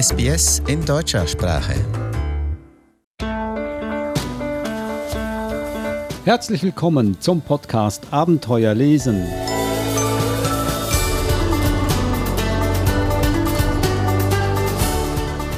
SBS 0.00 0.62
in 0.68 0.84
deutscher 0.84 1.26
Sprache. 1.26 1.74
Herzlich 6.24 6.62
willkommen 6.62 7.20
zum 7.20 7.40
Podcast 7.40 8.04
Abenteuer 8.12 8.74
lesen. 8.74 9.24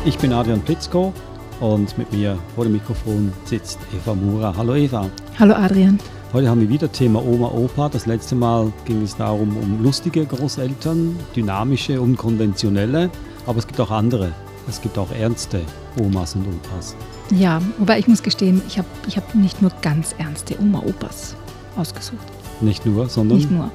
Ich 0.06 0.16
bin 0.16 0.32
Adrian 0.32 0.62
Plitzko 0.62 1.12
und 1.60 1.98
mit 1.98 2.10
mir 2.10 2.38
vor 2.54 2.64
dem 2.64 2.72
Mikrofon 2.72 3.34
sitzt 3.44 3.78
Eva 3.94 4.14
Mura. 4.14 4.54
Hallo 4.56 4.74
Eva. 4.74 5.10
Hallo 5.38 5.52
Adrian. 5.52 5.98
Heute 6.32 6.48
haben 6.48 6.62
wir 6.62 6.68
wieder 6.70 6.90
Thema 6.90 7.22
Oma, 7.22 7.48
Opa. 7.48 7.90
Das 7.90 8.06
letzte 8.06 8.36
Mal 8.36 8.72
ging 8.86 9.02
es 9.02 9.14
darum, 9.14 9.54
um 9.58 9.82
lustige 9.82 10.24
Großeltern, 10.24 11.14
dynamische, 11.36 12.00
unkonventionelle. 12.00 13.10
Aber 13.50 13.58
es 13.58 13.66
gibt 13.66 13.80
auch 13.80 13.90
andere. 13.90 14.30
Es 14.68 14.80
gibt 14.80 14.96
auch 14.96 15.10
ernste 15.10 15.62
Omas 16.00 16.36
und 16.36 16.46
Opas. 16.46 16.94
Ja, 17.32 17.60
wobei 17.78 17.98
ich 17.98 18.06
muss 18.06 18.22
gestehen, 18.22 18.62
ich 18.68 18.78
habe 18.78 18.86
ich 19.08 19.16
hab 19.16 19.34
nicht 19.34 19.60
nur 19.60 19.72
ganz 19.82 20.14
ernste 20.18 20.56
Oma-Opas 20.60 21.34
ausgesucht. 21.76 22.24
Nicht 22.60 22.86
nur, 22.86 23.08
sondern? 23.08 23.38
Nicht 23.38 23.50
nur, 23.50 23.72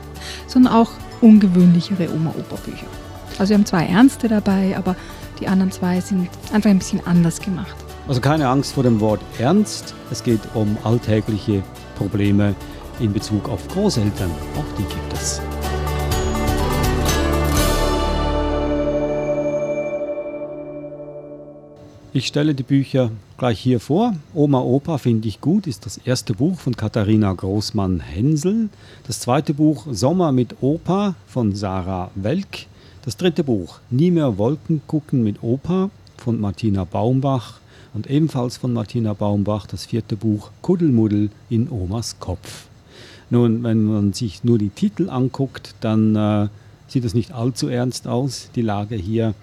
sondern 0.48 0.72
auch 0.72 0.92
ungewöhnlichere 1.20 2.08
Oma-Opa-Bücher. 2.10 2.86
Also 3.38 3.50
wir 3.50 3.58
haben 3.58 3.66
zwei 3.66 3.86
ernste 3.86 4.30
dabei, 4.30 4.78
aber 4.78 4.96
die 5.42 5.48
anderen 5.50 5.74
zwei 5.74 6.00
sind 6.00 6.30
einfach 6.54 6.70
ein 6.70 6.80
bisschen 6.80 7.06
anders 7.06 7.42
gemacht. 7.42 7.76
Also 8.08 8.22
keine 8.22 8.48
Angst 8.48 8.76
vor 8.76 8.84
dem 8.84 9.02
Wort 9.02 9.20
ernst. 9.40 9.94
Es 10.10 10.24
geht 10.24 10.40
um 10.54 10.78
alltägliche 10.86 11.64
Probleme 11.98 12.56
in 13.02 13.12
Bezug 13.12 13.50
auf 13.50 13.68
Großeltern. 13.68 14.32
Auch 14.56 14.78
die 14.78 14.84
gibt 14.84 15.14
es. 15.16 15.42
Ich 22.16 22.28
stelle 22.28 22.56
die 22.56 22.64
Bücher 22.64 23.12
gleich 23.38 23.60
hier 23.60 23.82
vor. 23.82 24.16
Oma 24.34 24.62
Opa 24.62 25.00
finde 25.00 25.28
ich 25.28 25.42
gut 25.42 25.68
ist 25.68 25.86
das 25.86 25.98
erste 25.98 26.34
Buch 26.34 26.58
von 26.58 26.78
Katharina 26.78 27.34
Großmann-Hensel. 27.34 28.70
Das 29.06 29.20
zweite 29.20 29.54
Buch 29.54 29.86
Sommer 29.92 30.32
mit 30.32 30.56
Opa 30.62 31.16
von 31.28 31.54
Sarah 31.54 32.12
Welk. 32.16 32.68
Das 33.04 33.18
dritte 33.18 33.44
Buch 33.44 33.82
Nie 33.90 34.12
mehr 34.12 34.38
Wolken 34.38 34.82
gucken 34.88 35.26
mit 35.26 35.44
Opa 35.44 35.90
von 36.16 36.40
Martina 36.40 36.86
Baumbach 36.86 37.60
und 37.94 38.10
ebenfalls 38.10 38.56
von 38.56 38.72
Martina 38.72 39.12
Baumbach 39.12 39.68
das 39.68 39.84
vierte 39.84 40.16
Buch 40.16 40.52
Kuddelmuddel 40.62 41.32
in 41.50 41.70
Omas 41.70 42.16
Kopf. 42.22 42.68
Nun, 43.30 43.62
wenn 43.64 43.84
man 43.84 44.14
sich 44.14 44.46
nur 44.46 44.58
die 44.58 44.70
Titel 44.70 45.10
anguckt, 45.10 45.76
dann 45.82 46.16
äh, 46.16 46.48
sieht 46.88 47.04
das 47.04 47.14
nicht 47.14 47.34
allzu 47.34 47.68
ernst 47.68 48.08
aus, 48.08 48.52
die 48.56 48.62
Lage 48.62 48.96
hier. 48.96 49.34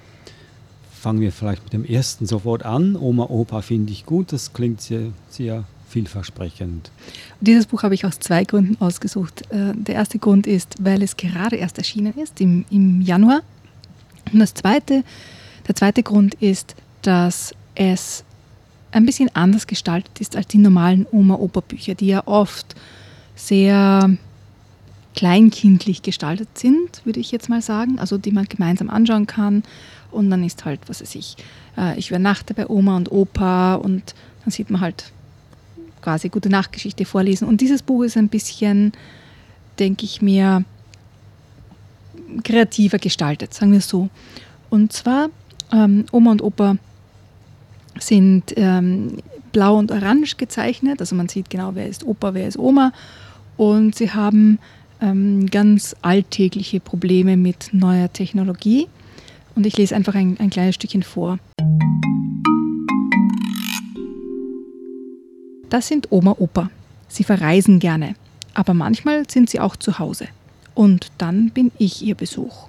Fangen 1.03 1.21
wir 1.21 1.33
vielleicht 1.33 1.65
mit 1.65 1.73
dem 1.73 1.85
ersten 1.85 2.27
sofort 2.27 2.65
an. 2.65 2.95
Oma, 2.95 3.25
Opa 3.25 3.61
finde 3.61 3.91
ich 3.91 4.07
gut, 4.07 4.33
das 4.33 4.53
klingt 4.53 4.81
sehr, 4.81 5.07
sehr 5.31 5.65
vielversprechend. 5.89 6.93
Dieses 7.41 7.67
Buch 7.67 7.83
habe 7.83 7.95
ich 7.95 8.05
aus 8.05 8.21
zwei 8.21 8.45
Gründen 8.45 8.81
ausgesucht. 8.81 9.43
Äh, 9.51 9.73
der 9.75 9.97
erste 9.97 10.21
Grund 10.21 10.47
ist, 10.47 10.77
weil 10.79 11.03
es 11.03 11.17
gerade 11.17 11.57
erst 11.57 11.79
erschienen 11.79 12.15
ist, 12.17 12.41
im, 12.41 12.65
im 12.71 13.01
Januar. 13.01 13.41
Und 14.33 14.39
das 14.39 14.55
zweite, 14.55 15.03
der 15.67 15.75
zweite 15.75 16.05
Grund 16.05 16.35
ist, 16.35 16.77
dass 17.03 17.53
es 17.75 18.23
ein 18.93 19.05
bisschen 19.05 19.29
anders 19.35 19.67
gestaltet 19.67 20.21
ist 20.21 20.37
als 20.37 20.47
die 20.47 20.59
normalen 20.59 21.05
Oma-Opa-Bücher, 21.11 21.97
die 21.97 22.07
ja 22.07 22.23
oft 22.29 22.77
sehr 23.35 24.09
kleinkindlich 25.17 26.03
gestaltet 26.03 26.57
sind, 26.57 27.05
würde 27.05 27.19
ich 27.19 27.33
jetzt 27.33 27.49
mal 27.49 27.61
sagen, 27.61 27.99
also 27.99 28.19
die 28.19 28.31
man 28.31 28.45
gemeinsam 28.45 28.89
anschauen 28.89 29.27
kann. 29.27 29.65
Und 30.13 30.31
dann 30.31 30.45
ist 30.45 30.65
halt, 30.65 30.81
was 30.89 31.01
weiß 31.01 31.15
ich, 31.15 31.37
äh, 31.77 31.99
ich 31.99 32.11
übernachte 32.11 32.55
bei 32.55 32.69
Oma 32.69 32.97
und 32.97 33.11
Opa 33.11 33.75
und 33.75 34.15
dann 34.45 34.51
sieht 34.51 34.71
man 34.71 34.81
halt 34.81 35.13
quasi 36.03 36.29
gute 36.29 36.51
Nachtgeschichte 36.51 37.05
vorlesen. 37.05 37.49
Und 37.49 37.61
dieses 37.61 37.83
Buch 37.83 38.03
ist 38.03 38.17
ein 38.17 38.29
bisschen, 38.29 38.93
denke 39.79 40.05
ich 40.05 40.21
mir, 40.21 40.65
kreativer 42.45 42.99
gestaltet, 42.99 43.55
sagen 43.55 43.73
wir 43.73 43.81
so. 43.81 44.09
Und 44.71 44.93
zwar, 44.93 45.29
ähm, 45.73 46.07
Oma 46.13 46.33
und 46.33 46.43
Opa 46.43 46.77
sind 47.99 48.55
ähm, 48.57 49.19
blau 49.53 49.79
und 49.79 49.93
orange 49.93 50.37
gezeichnet, 50.37 51.01
also 51.01 51.15
man 51.15 51.29
sieht 51.29 51.51
genau, 51.51 51.75
wer 51.75 51.87
ist 51.87 52.05
Opa, 52.05 52.35
wer 52.35 52.49
ist 52.49 52.59
Oma. 52.59 52.93
Und 53.57 53.95
sie 53.95 54.11
haben 54.11 54.59
ähm, 55.01 55.47
ganz 55.51 55.95
alltägliche 56.01 56.81
Probleme 56.81 57.37
mit 57.37 57.69
neuer 57.73 58.11
Technologie. 58.13 58.89
Und 59.55 59.67
ich 59.67 59.77
lese 59.77 59.95
einfach 59.95 60.15
ein, 60.15 60.39
ein 60.39 60.51
kleines 60.51 60.75
Stückchen 60.75 61.03
vor. 61.03 61.39
Das 65.69 65.89
sind 65.89 66.09
Oma, 66.11 66.37
Opa. 66.39 66.71
Sie 67.09 67.25
verreisen 67.25 67.79
gerne, 67.79 68.15
aber 68.55 68.75
manchmal 68.75 69.29
sind 69.29 69.51
sie 69.51 69.61
auch 69.61 69.77
zu 69.77 69.99
Hause. 69.99 70.29
Und 70.75 71.13
dann 71.19 71.51
bin 71.51 71.73
ich 71.79 72.03
ihr 72.03 72.15
Besuch. 72.15 72.69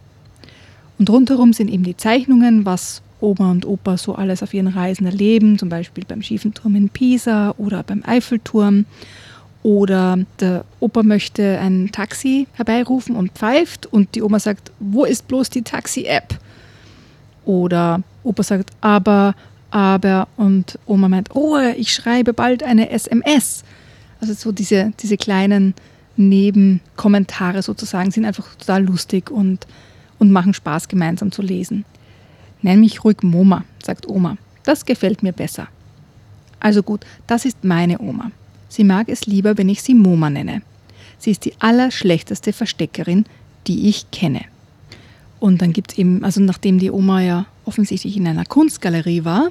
Und 0.99 1.09
rundherum 1.09 1.53
sind 1.53 1.69
eben 1.69 1.83
die 1.83 1.97
Zeichnungen, 1.97 2.65
was 2.65 3.01
Oma 3.19 3.51
und 3.51 3.65
Opa 3.65 3.97
so 3.97 4.15
alles 4.15 4.43
auf 4.43 4.53
ihren 4.53 4.67
Reisen 4.67 5.05
erleben, 5.05 5.57
zum 5.57 5.69
Beispiel 5.69 6.03
beim 6.05 6.21
schiefen 6.21 6.53
Turm 6.53 6.75
in 6.75 6.89
Pisa 6.89 7.53
oder 7.57 7.83
beim 7.83 8.03
Eiffelturm. 8.05 8.85
Oder 9.63 10.19
der 10.41 10.65
Opa 10.81 11.03
möchte 11.03 11.57
ein 11.59 11.89
Taxi 11.93 12.47
herbeirufen 12.53 13.15
und 13.15 13.31
pfeift 13.31 13.85
und 13.85 14.13
die 14.15 14.21
Oma 14.21 14.39
sagt, 14.39 14.71
wo 14.79 15.05
ist 15.05 15.29
bloß 15.29 15.49
die 15.49 15.61
Taxi-App? 15.61 16.37
Oder 17.45 18.01
Opa 18.23 18.43
sagt, 18.43 18.71
aber, 18.81 19.35
aber 19.71 20.27
und 20.37 20.79
Oma 20.85 21.09
meint, 21.09 21.33
Ruhe, 21.35 21.73
ich 21.75 21.93
schreibe 21.93 22.33
bald 22.33 22.63
eine 22.63 22.89
SMS. 22.89 23.63
Also 24.21 24.33
so 24.33 24.51
diese, 24.51 24.93
diese 24.99 25.17
kleinen 25.17 25.73
Nebenkommentare 26.15 27.61
sozusagen 27.61 28.11
sind 28.11 28.25
einfach 28.25 28.55
total 28.55 28.83
lustig 28.83 29.31
und, 29.31 29.67
und 30.19 30.31
machen 30.31 30.53
Spaß 30.53 30.87
gemeinsam 30.87 31.31
zu 31.31 31.41
lesen. 31.41 31.85
Nenn 32.61 32.79
mich 32.79 33.03
ruhig 33.03 33.17
Moma, 33.23 33.65
sagt 33.83 34.07
Oma. 34.07 34.37
Das 34.63 34.85
gefällt 34.85 35.23
mir 35.23 35.33
besser. 35.33 35.67
Also 36.59 36.81
gut, 36.81 37.05
das 37.27 37.43
ist 37.43 37.63
meine 37.63 37.99
Oma. 37.99 38.31
Sie 38.69 38.85
mag 38.85 39.09
es 39.09 39.25
lieber, 39.25 39.57
wenn 39.57 39.69
ich 39.69 39.83
sie 39.83 39.93
Moma 39.93 40.29
nenne. 40.29 40.61
Sie 41.19 41.31
ist 41.31 41.45
die 41.45 41.53
allerschlechteste 41.59 42.53
Versteckerin, 42.53 43.25
die 43.67 43.89
ich 43.89 44.09
kenne. 44.11 44.41
Und 45.43 45.61
dann 45.61 45.73
gibt 45.73 45.91
es 45.91 45.97
eben, 45.97 46.23
also 46.23 46.39
nachdem 46.39 46.79
die 46.79 46.89
Oma 46.89 47.21
ja 47.21 47.45
offensichtlich 47.65 48.15
in 48.15 48.25
einer 48.25 48.45
Kunstgalerie 48.45 49.25
war 49.25 49.49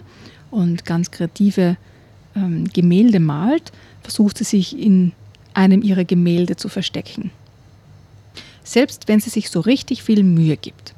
und 0.50 0.86
ganz 0.86 1.10
kreative 1.10 1.76
ähm, 2.34 2.64
Gemälde 2.72 3.20
malt, 3.20 3.72
versucht 4.02 4.38
sie 4.38 4.44
sich 4.44 4.78
in 4.78 5.12
einem 5.52 5.82
ihrer 5.82 6.04
Gemälde 6.04 6.56
zu 6.56 6.70
verstecken. 6.70 7.31
Selbst 8.64 9.06
wenn 9.06 9.20
sie 9.20 9.28
sich 9.28 9.50
so 9.50 9.60
richtig 9.60 10.02
viel 10.02 10.22
Mühe 10.22 10.56
gibt. 10.56 10.94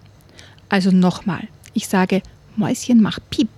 Also 0.68 0.92
nochmal, 0.92 1.48
ich 1.72 1.88
sage, 1.88 2.22
Mäuschen 2.54 3.02
mach 3.02 3.18
Piep. 3.30 3.48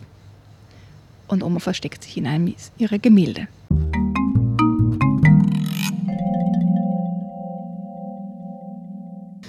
Und 1.28 1.42
Oma 1.42 1.60
versteckt 1.60 2.02
sich 2.02 2.16
in 2.16 2.26
einem 2.26 2.54
ihrer 2.78 2.98
Gemälde. 2.98 3.46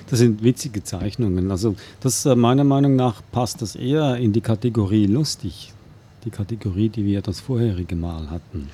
Das 0.07 0.19
sind 0.19 0.41
witzige 0.41 0.83
Zeichnungen. 0.83 1.51
Also 1.51 1.75
das 1.99 2.25
äh, 2.25 2.35
meiner 2.35 2.63
Meinung 2.63 2.95
nach 2.95 3.21
passt 3.31 3.61
das 3.61 3.75
eher 3.75 4.15
in 4.17 4.33
die 4.33 4.41
Kategorie 4.41 5.05
lustig, 5.05 5.73
die 6.23 6.29
Kategorie, 6.29 6.89
die 6.89 7.05
wir 7.05 7.21
das 7.21 7.39
vorherige 7.39 7.95
Mal 7.95 8.29
hatten. 8.29 8.69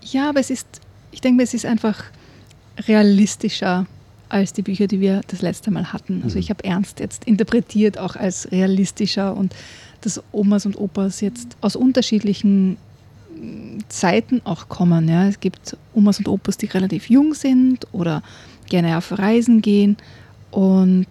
Ja, 0.00 0.28
aber 0.28 0.40
es 0.40 0.50
ist, 0.50 0.66
ich 1.10 1.20
denke, 1.20 1.42
es 1.42 1.54
ist 1.54 1.66
einfach 1.66 2.04
realistischer 2.86 3.86
als 4.28 4.52
die 4.52 4.62
Bücher, 4.62 4.86
die 4.86 5.00
wir 5.00 5.20
das 5.28 5.42
letzte 5.42 5.70
Mal 5.70 5.92
hatten. 5.92 6.22
Also 6.24 6.36
mhm. 6.36 6.40
ich 6.40 6.50
habe 6.50 6.64
Ernst 6.64 7.00
jetzt 7.00 7.24
interpretiert 7.24 7.98
auch 7.98 8.16
als 8.16 8.50
realistischer 8.50 9.36
und 9.36 9.54
dass 10.00 10.22
Omas 10.32 10.66
und 10.66 10.76
Opas 10.76 11.20
jetzt 11.20 11.56
aus 11.60 11.76
unterschiedlichen 11.76 12.72
mm, 12.72 13.78
Zeiten 13.88 14.40
auch 14.44 14.68
kommen. 14.68 15.08
Ja. 15.08 15.28
Es 15.28 15.40
gibt 15.40 15.76
Omas 15.94 16.18
und 16.18 16.28
Opas, 16.28 16.58
die 16.58 16.66
relativ 16.66 17.08
jung 17.08 17.34
sind 17.34 17.86
oder 17.92 18.22
gerne 18.68 18.98
auf 18.98 19.18
Reisen 19.18 19.62
gehen 19.62 19.96
und 20.54 21.06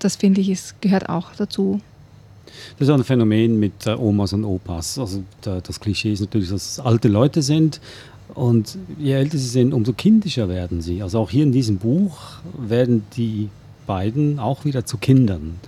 das 0.00 0.16
finde 0.16 0.40
ich, 0.40 0.48
es 0.48 0.74
gehört 0.80 1.08
auch 1.08 1.36
dazu. 1.36 1.80
Das 2.78 2.88
ist 2.88 2.92
ein 2.92 3.04
Phänomen 3.04 3.60
mit 3.60 3.86
äh, 3.86 3.94
Omas 3.94 4.32
und 4.32 4.44
Opas. 4.44 4.98
Also 4.98 5.22
da, 5.40 5.60
das 5.60 5.78
Klischee 5.78 6.12
ist 6.12 6.20
natürlich, 6.20 6.50
dass 6.50 6.72
es 6.72 6.80
alte 6.80 7.06
Leute 7.06 7.42
sind 7.42 7.80
und 8.34 8.76
je 8.98 9.12
älter 9.12 9.38
sie 9.38 9.46
sind, 9.46 9.72
umso 9.72 9.92
kindischer 9.92 10.48
werden 10.48 10.80
sie. 10.82 11.00
Also 11.00 11.20
auch 11.20 11.30
hier 11.30 11.44
in 11.44 11.52
diesem 11.52 11.78
Buch 11.78 12.18
werden 12.58 13.04
die 13.16 13.48
beiden 13.86 14.40
auch 14.40 14.64
wieder 14.64 14.84
zu 14.84 14.98
Kindern. 14.98 15.60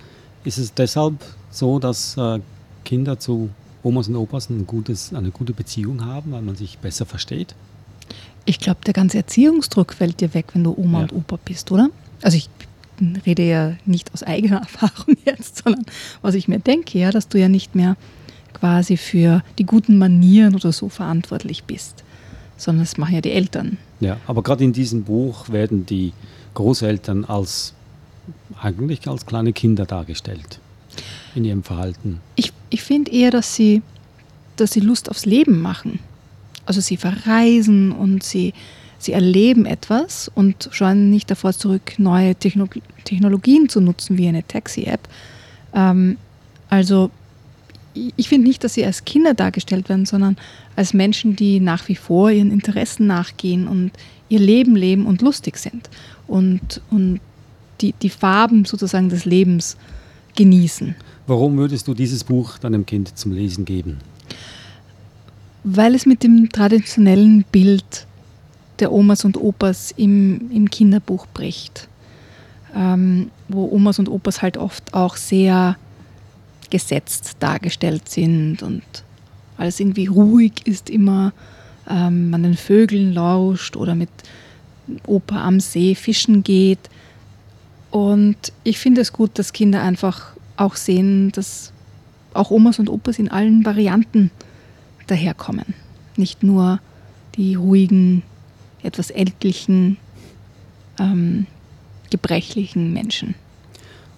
Ist 0.43 0.57
es 0.57 0.73
deshalb 0.73 1.13
so, 1.51 1.79
dass 1.79 2.17
äh, 2.17 2.39
Kinder 2.83 3.17
zu 3.17 3.49
Omas 3.81 4.09
und 4.09 4.17
Opas 4.17 4.49
ein 4.49 4.67
gutes, 4.67 5.13
eine 5.13 5.31
gute 5.31 5.53
Beziehung 5.53 6.03
haben, 6.03 6.33
weil 6.33 6.41
man 6.41 6.57
sich 6.57 6.79
besser 6.79 7.05
versteht? 7.05 7.55
Ich 8.43 8.59
glaube, 8.59 8.81
der 8.85 8.93
ganze 8.93 9.19
Erziehungsdruck 9.19 9.93
fällt 9.93 10.19
dir 10.19 10.33
weg, 10.33 10.47
wenn 10.53 10.65
du 10.65 10.75
Oma 10.77 10.99
ja. 10.99 11.03
und 11.05 11.13
Opa 11.13 11.39
bist, 11.45 11.71
oder? 11.71 11.89
Also 12.21 12.37
ich 12.37 12.49
rede 13.25 13.43
ja 13.43 13.73
nicht 13.85 14.13
aus 14.13 14.23
eigener 14.23 14.57
Erfahrung 14.61 15.15
jetzt, 15.25 15.63
sondern 15.63 15.85
was 16.21 16.35
ich 16.35 16.47
mir 16.47 16.59
denke, 16.59 16.97
ja, 16.97 17.11
dass 17.11 17.27
du 17.27 17.39
ja 17.39 17.49
nicht 17.49 17.75
mehr 17.75 17.95
quasi 18.53 18.97
für 18.97 19.43
die 19.59 19.65
guten 19.65 19.97
Manieren 19.97 20.55
oder 20.55 20.71
so 20.71 20.89
verantwortlich 20.89 21.65
bist, 21.65 22.03
sondern 22.57 22.85
das 22.85 22.97
machen 22.97 23.15
ja 23.15 23.21
die 23.21 23.31
Eltern. 23.31 23.77
Ja, 23.99 24.17
aber 24.27 24.43
gerade 24.43 24.63
in 24.63 24.73
diesem 24.73 25.03
Buch 25.03 25.49
werden 25.49 25.85
die 25.85 26.13
Großeltern 26.53 27.25
als 27.25 27.73
eigentlich 28.61 29.07
als 29.07 29.25
kleine 29.25 29.53
Kinder 29.53 29.85
dargestellt 29.85 30.59
in 31.35 31.45
ihrem 31.45 31.63
Verhalten. 31.63 32.21
Ich, 32.35 32.53
ich 32.69 32.81
finde 32.81 33.11
eher, 33.11 33.31
dass 33.31 33.55
sie, 33.55 33.81
dass 34.55 34.71
sie 34.71 34.79
Lust 34.79 35.09
aufs 35.09 35.25
Leben 35.25 35.61
machen. 35.61 35.99
Also 36.65 36.81
sie 36.81 36.97
verreisen 36.97 37.91
und 37.91 38.23
sie, 38.23 38.53
sie 39.05 39.13
erleben 39.13 39.65
etwas 39.65 40.29
und 40.33 40.69
scheuen 40.71 41.09
nicht 41.09 41.31
davor 41.31 41.53
zurück, 41.53 41.93
neue 41.97 42.35
Techno 42.35 42.67
Technologien 43.03 43.69
zu 43.69 43.81
nutzen, 43.81 44.17
wie 44.17 44.27
eine 44.27 44.45
Taxi-App. 44.47 45.07
Ähm, 45.73 46.17
also 46.69 47.11
ich 48.17 48.27
finde 48.27 48.47
nicht, 48.47 48.63
dass 48.63 48.73
sie 48.73 48.83
als 48.83 49.05
Kinder 49.05 49.33
dargestellt 49.33 49.87
werden, 49.89 50.05
sondern 50.05 50.37
als 50.75 50.93
Menschen, 50.93 51.35
die 51.35 51.59
nach 51.59 51.87
wie 51.87 51.95
vor 51.95 52.31
ihren 52.31 52.51
Interessen 52.51 53.07
nachgehen 53.07 53.67
und 53.67 53.91
ihr 54.27 54.39
Leben 54.39 54.75
leben 54.75 55.05
und 55.05 55.21
lustig 55.21 55.57
sind 55.57 55.89
und, 56.27 56.81
und 56.89 57.19
die, 57.81 57.93
die 58.01 58.09
Farben 58.09 58.65
sozusagen 58.65 59.09
des 59.09 59.25
Lebens 59.25 59.77
genießen. 60.35 60.95
Warum 61.27 61.57
würdest 61.57 61.87
du 61.87 61.93
dieses 61.93 62.23
Buch 62.23 62.57
deinem 62.57 62.85
Kind 62.85 63.17
zum 63.17 63.31
Lesen 63.31 63.65
geben? 63.65 63.99
Weil 65.63 65.95
es 65.95 66.05
mit 66.05 66.23
dem 66.23 66.49
traditionellen 66.49 67.45
Bild 67.51 68.07
der 68.79 68.91
Omas 68.91 69.25
und 69.25 69.37
Opas 69.37 69.91
im, 69.91 70.51
im 70.51 70.69
Kinderbuch 70.69 71.27
bricht. 71.27 71.87
Ähm, 72.75 73.31
wo 73.47 73.69
Omas 73.71 73.99
und 73.99 74.09
Opas 74.09 74.41
halt 74.41 74.57
oft 74.57 74.93
auch 74.93 75.15
sehr 75.15 75.77
gesetzt 76.69 77.37
dargestellt 77.39 78.09
sind 78.09 78.61
und 78.63 78.83
alles 79.57 79.79
irgendwie 79.79 80.07
ruhig 80.07 80.53
ist 80.65 80.89
immer, 80.89 81.31
ähm, 81.89 82.29
man 82.29 82.43
den 82.43 82.57
Vögeln 82.57 83.13
lauscht 83.13 83.75
oder 83.77 83.95
mit 83.95 84.09
Opa 85.07 85.43
am 85.43 85.59
See 85.59 85.95
fischen 85.95 86.43
geht. 86.43 86.89
Und 87.91 88.51
ich 88.63 88.79
finde 88.79 89.01
es 89.01 89.13
gut, 89.13 89.39
dass 89.39 89.53
Kinder 89.53 89.81
einfach 89.81 90.35
auch 90.57 90.75
sehen, 90.75 91.31
dass 91.31 91.71
auch 92.33 92.51
Omas 92.51 92.79
und 92.79 92.89
Opas 92.89 93.19
in 93.19 93.31
allen 93.31 93.65
Varianten 93.65 94.31
daherkommen. 95.07 95.73
Nicht 96.17 96.43
nur 96.43 96.79
die 97.35 97.55
ruhigen, 97.55 98.23
etwas 98.85 99.09
ältlichen, 99.09 99.97
ähm, 100.99 101.47
gebrechlichen 102.09 102.93
Menschen. 102.93 103.35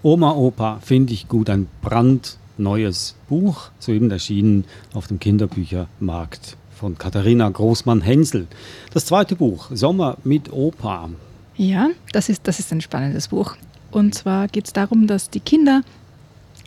Oma, 0.04 0.32
Opa 0.34 0.80
finde 0.84 1.14
ich 1.14 1.28
gut, 1.28 1.50
ein 1.50 1.68
brandneues 1.82 3.16
Buch, 3.30 3.72
soeben 3.80 4.12
erschienen 4.12 4.66
auf 4.94 5.08
dem 5.08 5.20
Kinderbüchermarkt 5.20 6.56
von 6.78 6.98
Katharina 6.98 7.50
Großmann-Hensel. 7.50 8.48
Das 8.94 9.06
zweite 9.06 9.36
Buch, 9.36 9.70
Sommer 9.74 10.18
mit 10.24 10.52
Opa. 10.54 11.10
Ja, 11.56 11.90
das 12.12 12.30
ist, 12.30 12.48
das 12.48 12.60
ist 12.60 12.72
ein 12.72 12.82
spannendes 12.82 13.30
Buch. 13.30 13.56
Und 13.92 14.14
zwar 14.14 14.48
geht 14.48 14.68
es 14.68 14.74
darum, 14.74 15.08
dass 15.08 15.32
die 15.32 15.40
Kinder 15.40 15.82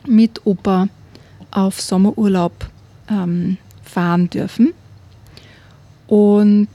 mit 0.05 0.45
Opa 0.45 0.89
auf 1.51 1.79
Sommerurlaub 1.79 2.69
ähm, 3.09 3.57
fahren 3.83 4.29
dürfen. 4.29 4.73
Und 6.07 6.67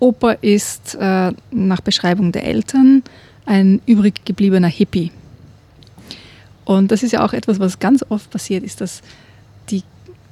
Opa 0.00 0.32
ist 0.32 0.96
äh, 0.98 1.32
nach 1.50 1.80
Beschreibung 1.82 2.32
der 2.32 2.44
Eltern 2.44 3.02
ein 3.46 3.80
übrig 3.86 4.24
gebliebener 4.24 4.68
Hippie. 4.68 5.12
Und 6.64 6.90
das 6.90 7.02
ist 7.02 7.12
ja 7.12 7.24
auch 7.24 7.32
etwas, 7.32 7.60
was 7.60 7.78
ganz 7.78 8.04
oft 8.08 8.30
passiert, 8.30 8.64
ist, 8.64 8.80
dass 8.80 9.02
die, 9.70 9.82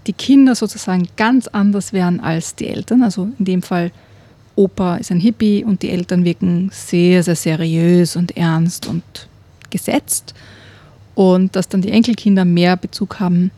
die 0.06 0.12
Kinder 0.12 0.54
sozusagen 0.54 1.08
ganz 1.16 1.48
anders 1.48 1.92
werden 1.92 2.20
als 2.20 2.54
die 2.54 2.68
Eltern. 2.68 3.02
Also 3.02 3.28
in 3.38 3.44
dem 3.44 3.62
Fall 3.62 3.90
Opa 4.56 4.96
ist 4.96 5.10
ein 5.10 5.20
Hippie 5.20 5.64
und 5.64 5.82
die 5.82 5.90
Eltern 5.90 6.24
wirken 6.24 6.70
sehr, 6.72 7.22
sehr 7.22 7.36
seriös 7.36 8.16
und 8.16 8.36
ernst 8.36 8.86
und 8.86 9.02
gesetzt. 9.70 10.34
Und 11.14 11.56
dass 11.56 11.68
dann 11.68 11.82
die 11.82 11.90
Enkelkinder 11.90 12.44
mehr 12.44 12.76
Bezug 12.76 13.20
haben 13.20 13.50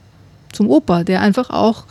zum 0.53 0.69
Opa, 0.69 1.05
der 1.05 1.21
einfach 1.21 1.51
auch 1.51 1.85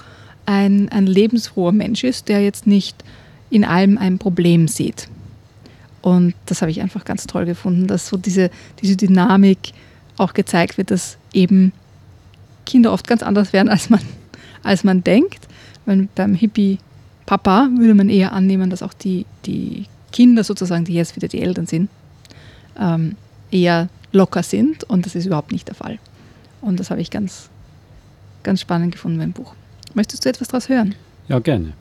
ein, 0.46 0.90
ein 0.90 1.08
lebensfroher 1.08 1.72
Mensch 1.72 2.04
ist, 2.04 2.28
der 2.28 2.42
jetzt 2.42 2.68
nicht 2.68 3.04
in 3.50 3.66
allem 3.66 3.98
ein 3.98 4.18
Problem 4.18 4.68
sieht. 4.68 5.08
Und 6.02 6.34
das 6.46 6.62
habe 6.62 6.72
ich 6.72 6.82
einfach 6.82 7.04
ganz 7.06 7.28
toll 7.28 7.46
gefunden, 7.46 7.88
dass 7.88 8.08
so 8.08 8.18
diese, 8.18 8.50
diese 8.82 8.96
Dynamik 8.96 9.74
auch 10.18 10.34
gezeigt 10.34 10.78
wird, 10.78 10.92
dass 10.92 11.18
eben 11.34 11.74
Kinder 12.66 12.94
oft 12.94 13.08
ganz 13.08 13.24
anders 13.24 13.54
werden, 13.54 13.70
als 13.70 13.90
man, 13.90 14.02
als 14.64 14.84
man 14.84 15.04
denkt. 15.04 15.48
Weil 15.86 16.08
beim 16.16 16.36
Hippie-Papa 16.36 17.70
würde 17.78 17.96
man 17.96 18.10
eher 18.10 18.34
annehmen, 18.34 18.70
dass 18.70 18.84
auch 18.84 18.94
die, 18.94 19.26
die 19.46 19.86
Kinder 20.12 20.44
sozusagen, 20.44 20.86
die 20.86 20.94
jetzt 20.94 21.16
wieder 21.16 21.28
die 21.28 21.42
Eltern 21.42 21.68
sind, 21.68 21.90
ähm, 22.80 23.16
eher 23.52 23.90
locker 24.12 24.44
sind 24.44 24.84
und 24.86 25.06
das 25.06 25.16
ist 25.16 25.26
überhaupt 25.26 25.52
nicht 25.52 25.68
der 25.68 25.76
Fall. 25.76 26.00
Und 26.62 26.80
das 26.80 26.92
habe 26.92 27.02
ich 27.02 27.12
ganz, 27.12 27.50
ganz 28.44 28.62
spannend 28.62 28.92
gefunden 28.92 29.18
beim 29.18 29.32
Buch. 29.32 29.54
Möchtest 29.94 30.26
du 30.26 30.30
etwas 30.30 30.48
daraus 30.48 30.70
hören? 30.70 30.96
Ja, 31.28 31.40
gerne. 31.40 31.74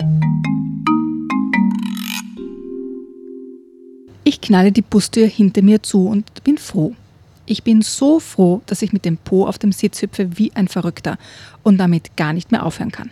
Ich 4.29 4.43
knalle 4.43 4.73
die 4.73 4.83
Bustür 4.83 5.27
hinter 5.27 5.63
mir 5.63 5.83
zu 5.83 6.07
und 6.07 6.45
bin 6.45 6.59
froh. 6.59 6.95
Ich 7.47 7.63
bin 7.63 7.81
so 7.81 8.21
froh, 8.21 8.61
dass 8.67 8.83
ich 8.83 8.93
mit 8.93 9.07
dem 9.07 9.17
Po 9.17 9.47
auf 9.47 9.57
dem 9.57 9.73
Sitz 9.73 10.03
hüpfe 10.03 10.37
wie 10.37 10.55
ein 10.55 10.69
Verrückter 10.69 11.17
und 11.63 11.79
damit 11.79 12.15
gar 12.15 12.35
nicht 12.35 12.53
mehr 12.53 12.67
aufhören 12.67 12.93
kann. 12.93 13.09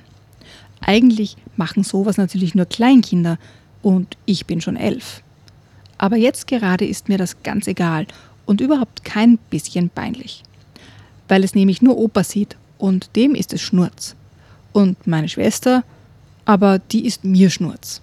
Eigentlich 0.83 1.39
machen 1.57 1.85
sowas 1.85 2.19
natürlich 2.19 2.55
nur 2.55 2.67
Kleinkinder 2.67 3.39
und 3.81 4.19
ich 4.27 4.45
bin 4.45 4.61
schon 4.61 4.77
elf. 4.77 5.23
Aber 5.97 6.17
jetzt 6.17 6.49
gerade 6.49 6.85
ist 6.85 7.09
mir 7.09 7.17
das 7.17 7.43
ganz 7.43 7.67
egal 7.67 8.07
und 8.45 8.61
überhaupt 8.61 9.03
kein 9.03 9.39
bisschen 9.49 9.89
peinlich. 9.89 10.43
Weil 11.29 11.45
es 11.45 11.55
nämlich 11.55 11.81
nur 11.81 11.97
Opa 11.97 12.25
sieht 12.25 12.59
und 12.77 13.09
dem 13.17 13.35
ist 13.35 13.55
es 13.55 13.63
Schnurz. 13.63 14.17
Und 14.75 15.07
meine 15.07 15.31
Schwester, 15.31 15.83
aber 16.45 16.79
die 16.79 17.07
ist 17.07 17.25
mir 17.25 17.49
Schnurz. 17.49 18.03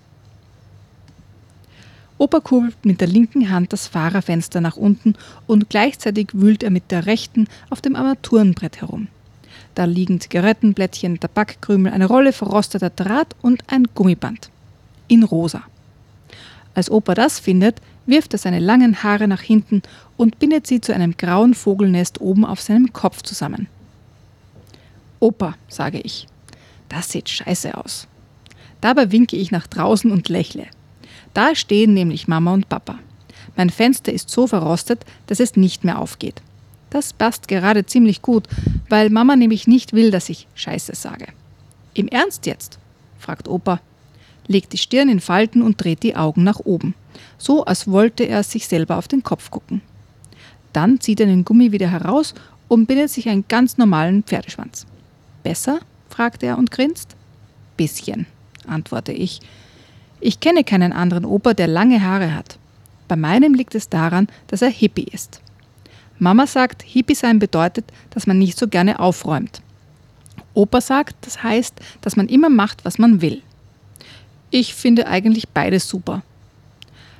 Opa 2.23 2.39
kurbelt 2.39 2.85
mit 2.85 3.01
der 3.01 3.09
linken 3.09 3.49
Hand 3.49 3.73
das 3.73 3.87
Fahrerfenster 3.87 4.61
nach 4.61 4.77
unten 4.77 5.15
und 5.45 5.69
gleichzeitig 5.69 6.29
wühlt 6.31 6.63
er 6.63 6.69
mit 6.69 6.89
der 6.89 7.06
rechten 7.06 7.49
auf 7.69 7.81
dem 7.81 7.97
Armaturenbrett 7.97 8.80
herum. 8.80 9.09
Da 9.75 9.83
liegen 9.83 10.21
Zigarettenblättchen, 10.21 11.19
Tabakkrümel, 11.19 11.92
eine 11.92 12.06
Rolle 12.06 12.31
verrosteter 12.31 12.92
Draht 12.92 13.35
und 13.42 13.65
ein 13.68 13.89
Gummiband. 13.94 14.51
In 15.09 15.23
rosa. 15.23 15.63
Als 16.73 16.89
Opa 16.89 17.13
das 17.13 17.39
findet, 17.39 17.81
wirft 18.06 18.31
er 18.31 18.39
seine 18.39 18.59
langen 18.59 19.03
Haare 19.03 19.27
nach 19.27 19.42
hinten 19.42 19.81
und 20.15 20.39
bindet 20.39 20.65
sie 20.65 20.80
zu 20.80 20.94
einem 20.94 21.18
grauen 21.18 21.53
Vogelnest 21.53 22.21
oben 22.21 22.45
auf 22.45 22.61
seinem 22.61 22.94
Kopf 22.94 23.23
zusammen. 23.23 23.68
Opa, 25.19 25.56
sage 25.68 25.99
ich, 25.99 26.30
das 26.87 27.11
sieht 27.11 27.27
scheiße 27.27 27.77
aus. 27.77 28.07
Dabei 28.80 29.11
winke 29.11 29.35
ich 29.35 29.51
nach 29.51 29.68
draußen 29.68 30.09
und 30.09 30.30
lächle. 30.30 30.68
Da 31.33 31.56
stehen 31.56 31.94
nämlich 31.94 32.28
Mama 32.28 32.54
und 32.54 32.69
Papa. 32.69 32.99
Mein 33.56 33.69
Fenster 33.69 34.11
ist 34.11 34.30
so 34.30 34.47
verrostet, 34.47 35.06
dass 35.28 35.40
es 35.40 35.56
nicht 35.56 35.83
mehr 35.83 35.99
aufgeht. 35.99 36.42
Das 36.90 37.13
passt 37.13 37.47
gerade 37.47 37.85
ziemlich 37.85 38.21
gut, 38.21 38.47
weil 38.90 39.09
Mama 39.09 39.35
nämlich 39.35 39.68
nicht 39.68 39.94
will, 39.94 40.11
dass 40.11 40.30
ich 40.30 40.47
Scheiße 40.56 40.95
sage. 40.95 41.28
Im 41.94 42.07
Ernst 42.07 42.45
jetzt? 42.45 42.78
fragt 43.18 43.47
Opa, 43.47 43.80
legt 44.47 44.73
die 44.73 44.78
Stirn 44.78 45.09
in 45.09 45.19
Falten 45.19 45.61
und 45.61 45.83
dreht 45.83 46.04
die 46.04 46.16
Augen 46.16 46.44
nach 46.44 46.59
oben, 46.59 46.94
so 47.37 47.66
als 47.66 47.87
wollte 47.87 48.23
er 48.23 48.44
sich 48.44 48.68
selber 48.68 48.97
auf 48.97 49.07
den 49.07 49.23
Kopf 49.23 49.49
gucken. 49.49 49.81
Dann 50.71 50.99
zieht 50.99 51.19
er 51.19 51.28
den 51.28 51.45
Gummi 51.45 51.71
wieder 51.71 51.90
heraus 51.90 52.33
und 52.68 52.87
bindet 52.87 53.09
sich 53.09 53.30
einen 53.30 53.45
ganz 53.47 53.78
normalen 53.78 54.23
Pferdeschwanz. 54.23 54.85
Besser? 55.44 55.80
fragt 56.09 56.44
er 56.44 56.57
und 56.57 56.69
grinst. 56.69 57.16
Bisschen, 57.75 58.28
antworte 58.68 59.13
ich, 59.13 59.40
ich 60.23 60.39
kenne 60.39 60.63
keinen 60.63 60.94
anderen 60.94 61.25
Opa, 61.25 61.53
der 61.53 61.68
lange 61.68 62.01
Haare 62.01 62.33
hat. 62.33 62.57
Bei 63.09 63.18
meinem 63.18 63.53
liegt 63.53 63.75
es 63.75 63.89
daran, 63.89 64.27
dass 64.47 64.61
er 64.61 64.69
Hippie 64.69 65.09
ist. 65.11 65.42
Mama 66.18 66.47
sagt, 66.47 66.81
Hippie 66.81 67.15
sein 67.15 67.39
bedeutet, 67.39 67.85
dass 68.11 68.25
man 68.25 68.39
nicht 68.39 68.57
so 68.57 68.69
gerne 68.69 68.99
aufräumt. 68.99 69.61
Opa 70.53 70.80
sagt, 70.80 71.15
das 71.21 71.44
heißt, 71.44 71.75
dass 71.99 72.15
man 72.15 72.30
immer 72.30 72.49
macht, 72.49 72.85
was 72.85 72.97
man 72.97 73.21
will. 73.21 73.42
Ich 74.49 74.73
finde 74.73 75.07
eigentlich 75.07 75.49
beides 75.49 75.89
super. 75.89 76.21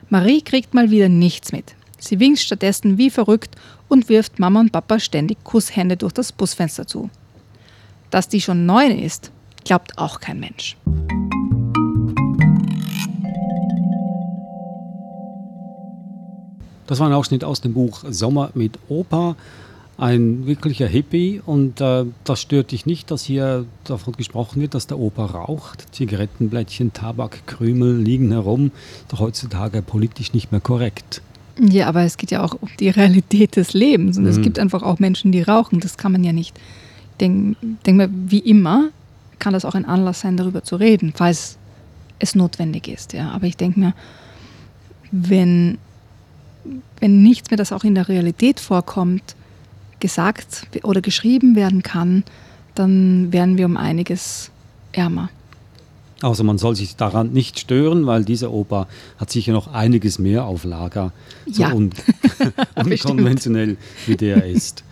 Marie 0.10 0.42
kriegt 0.42 0.74
mal 0.74 0.90
wieder 0.90 1.10
nichts 1.10 1.52
mit. 1.52 1.76
Sie 2.00 2.22
winkt 2.22 2.40
stattdessen 2.40 2.98
wie 2.98 3.10
verrückt 3.10 3.56
und 3.90 4.08
wirft 4.08 4.40
Mama 4.40 4.62
und 4.62 4.72
Papa 4.72 5.00
ständig 5.00 5.44
Kusshände 5.44 5.98
durch 5.98 6.14
das 6.14 6.32
Busfenster 6.32 6.88
zu. 6.88 7.10
Dass 8.12 8.30
die 8.30 8.40
schon 8.40 8.66
neun 8.66 8.98
ist, 8.98 9.32
glaubt 9.66 9.98
auch 9.98 10.22
kein 10.22 10.40
Mensch. 10.40 10.78
Das 16.88 17.00
war 17.00 17.08
ein 17.08 17.14
Ausschnitt 17.14 17.44
aus 17.44 17.62
dem 17.62 17.74
Buch 17.74 18.04
Sommer 18.10 18.52
mit 18.54 18.78
Opa. 18.90 19.36
Ein 19.96 20.48
wirklicher 20.48 20.88
Hippie 20.88 21.40
und 21.46 21.80
äh, 21.80 22.06
das 22.24 22.42
stört 22.42 22.72
dich 22.72 22.88
nicht, 22.88 23.12
dass 23.12 23.24
hier 23.24 23.66
davon 23.84 24.14
gesprochen 24.14 24.60
wird, 24.60 24.74
dass 24.74 24.88
der 24.88 24.98
Opa 24.98 25.26
raucht. 25.26 25.86
Zigarettenblättchen, 25.94 26.94
Tabakkrümel 26.94 27.98
liegen 27.98 28.32
herum. 28.32 28.72
Doch 29.10 29.20
heutzutage 29.20 29.84
politisch 29.84 30.34
nicht 30.34 30.52
mehr 30.52 30.62
korrekt. 30.62 31.22
Ja, 31.60 31.88
aber 31.88 32.02
es 32.02 32.18
geht 32.18 32.32
ja 32.32 32.44
auch 32.44 32.56
um 32.60 32.70
die 32.80 32.90
Realität 32.90 33.56
des 33.56 33.74
Lebens. 33.74 34.18
Und 34.18 34.24
mhm. 34.24 34.30
es 34.30 34.42
gibt 34.42 34.58
einfach 34.58 34.82
auch 34.82 34.98
Menschen, 35.00 35.32
die 35.32 35.44
rauchen. 35.44 35.80
Das 35.80 35.98
kann 35.98 36.12
man 36.12 36.24
ja 36.24 36.34
nicht. 36.34 36.58
Ich 37.12 37.18
denke 37.20 37.56
denk 37.86 37.98
mir, 37.98 38.10
wie 38.12 38.40
immer 38.40 38.90
kann 39.38 39.54
das 39.54 39.66
auch 39.66 39.76
ein 39.76 39.86
Anlass 39.86 40.22
sein, 40.22 40.38
darüber 40.38 40.64
zu 40.64 40.76
reden, 40.76 41.14
falls 41.16 41.58
es 42.18 42.34
notwendig 42.34 42.88
ist. 42.88 43.14
Ja. 43.14 43.32
Aber 43.32 43.46
ich 43.46 43.58
denke 43.58 43.80
mir, 43.80 43.94
wenn, 45.12 45.78
wenn 47.00 47.24
nichts 47.24 47.50
mehr, 47.50 47.58
das 47.58 47.72
auch 47.72 47.84
in 47.84 47.96
der 47.96 48.08
Realität 48.08 48.60
vorkommt, 48.60 49.36
gesagt 50.00 50.68
oder 50.84 51.02
geschrieben 51.02 51.56
werden 51.56 51.84
kann, 51.84 52.24
dann 52.76 53.32
wären 53.32 53.58
wir 53.58 53.66
um 53.66 53.78
einiges 53.78 54.52
ärmer. 54.92 55.30
Also 56.22 56.44
man 56.46 56.58
soll 56.58 56.76
sich 56.76 56.96
daran 56.96 57.34
nicht 57.34 57.60
stören, 57.60 58.06
weil 58.06 58.24
dieser 58.24 58.52
Opa 58.52 58.88
hat 59.18 59.30
sicher 59.30 59.52
noch 59.52 59.68
einiges 59.68 60.20
mehr 60.20 60.46
auf 60.46 60.64
Lager, 60.64 61.12
so 61.46 61.64
ja. 61.64 61.74
un 61.74 61.92
unkonventionell 62.76 63.78
wie 64.06 64.16
der 64.16 64.46
ist. 64.46 64.84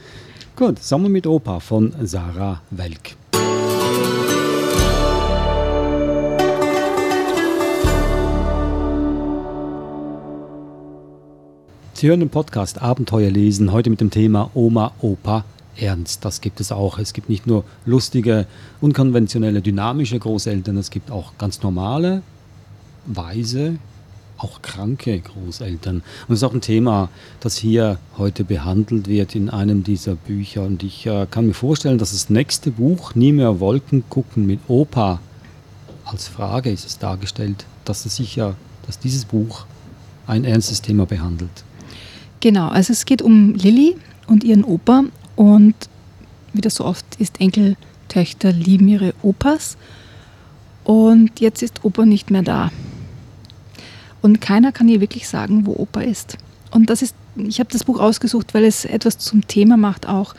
Gut, 0.58 0.80
Sommer 0.84 1.08
mit 1.08 1.26
Opa 1.26 1.62
von 1.62 1.94
Sarah 2.04 2.62
Welk. 2.70 3.16
Sie 12.02 12.08
hören 12.08 12.20
den 12.20 12.30
Podcast 12.32 12.82
Abenteuer 12.82 13.30
lesen, 13.30 13.72
heute 13.72 13.92
mit 13.92 14.02
dem 14.02 14.10
Thema 14.10 14.50
Oma, 14.56 14.92
Opa, 15.02 15.46
Ernst. 15.78 16.26
Das 16.26 16.42
gibt 16.42 16.60
es 16.60 16.72
auch. 16.72 16.98
Es 16.98 17.14
gibt 17.14 17.30
nicht 17.30 17.46
nur 17.46 17.64
lustige, 17.86 18.48
unkonventionelle, 18.82 19.62
dynamische 19.62 20.18
Großeltern, 20.18 20.78
es 20.78 20.90
gibt 20.90 21.12
auch 21.12 21.38
ganz 21.38 21.62
normale, 21.62 22.24
weise, 23.06 23.76
auch 24.40 24.64
kranke 24.64 25.20
Großeltern. 25.20 25.98
Und 25.98 26.34
es 26.34 26.40
ist 26.40 26.44
auch 26.44 26.56
ein 26.56 26.62
Thema, 26.62 27.10
das 27.40 27.58
hier 27.58 28.00
heute 28.18 28.46
behandelt 28.46 29.08
wird 29.08 29.36
in 29.36 29.52
einem 29.52 29.84
dieser 29.84 30.16
Bücher. 30.16 30.64
Und 30.64 30.82
ich 30.82 31.06
äh, 31.06 31.28
kann 31.30 31.46
mir 31.46 31.54
vorstellen, 31.54 32.00
dass 32.00 32.14
das 32.14 32.32
nächste 32.32 32.72
Buch, 32.72 33.14
Nie 33.14 33.32
mehr 33.32 33.60
Wolken 33.60 34.06
gucken 34.10 34.48
mit 34.48 34.62
Opa, 34.68 35.20
als 36.06 36.28
Frage 36.28 36.72
ist 36.72 36.84
es 36.84 36.98
dargestellt, 36.98 37.68
dass 37.86 38.08
es 38.08 38.16
sicher, 38.16 38.56
dass 38.88 38.98
dieses 38.98 39.26
Buch 39.26 39.68
ein 40.26 40.46
ernstes 40.46 40.82
Thema 40.82 41.06
behandelt. 41.06 41.64
Genau, 42.42 42.70
also 42.70 42.92
es 42.92 43.06
geht 43.06 43.22
um 43.22 43.54
Lilly 43.54 43.96
und 44.26 44.44
ihren 44.44 44.64
Opa 44.64 45.04
und 45.36 45.76
wie 46.54 46.62
das 46.62 46.76
so 46.76 46.86
oft 46.86 47.06
ist, 47.20 47.40
Enkeltöchter 47.40 48.52
lieben 48.52 48.88
ihre 48.88 49.14
Opas 49.22 49.78
und 50.84 51.40
jetzt 51.40 51.62
ist 51.62 51.86
Opa 51.86 52.06
nicht 52.06 52.32
mehr 52.32 52.42
da. 52.42 52.72
Und 54.24 54.42
keiner 54.42 54.72
kann 54.72 54.90
ihr 54.90 55.02
wirklich 55.02 55.28
sagen, 55.28 55.66
wo 55.68 55.74
Opa 55.74 56.02
ist. 56.02 56.38
Und 56.72 56.90
das 56.90 57.04
ist, 57.04 57.16
ich 57.36 57.60
habe 57.60 57.70
das 57.72 57.84
Buch 57.84 58.00
ausgesucht, 58.00 58.54
weil 58.54 58.66
es 58.66 58.86
etwas 58.86 59.20
zum 59.20 59.48
Thema 59.48 59.78
macht, 59.78 60.08
auch 60.08 60.34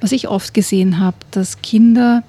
was 0.00 0.12
ich 0.12 0.28
oft 0.28 0.52
gesehen 0.52 0.98
habe, 0.98 1.16
dass 1.30 1.62
Kinder 1.62 2.22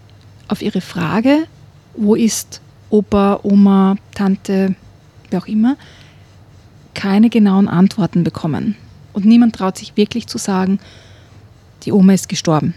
auf 0.48 0.62
ihre 0.62 0.82
Frage, 0.82 1.48
wo 1.96 2.16
ist 2.16 2.62
Opa, 2.90 3.42
Oma, 3.44 3.98
Tante, 4.16 4.76
wer 5.30 5.40
auch 5.40 5.48
immer, 5.48 5.76
keine 7.00 7.30
genauen 7.30 7.70
Antworten 7.70 8.26
bekommen. 8.26 8.76
Und 9.14 9.24
niemand 9.24 9.56
traut 9.56 9.78
sich 9.78 9.96
wirklich 9.96 10.28
zu 10.28 10.38
sagen, 10.38 10.80
die 11.84 11.94
Oma 11.94 12.12
ist 12.12 12.28
gestorben, 12.28 12.74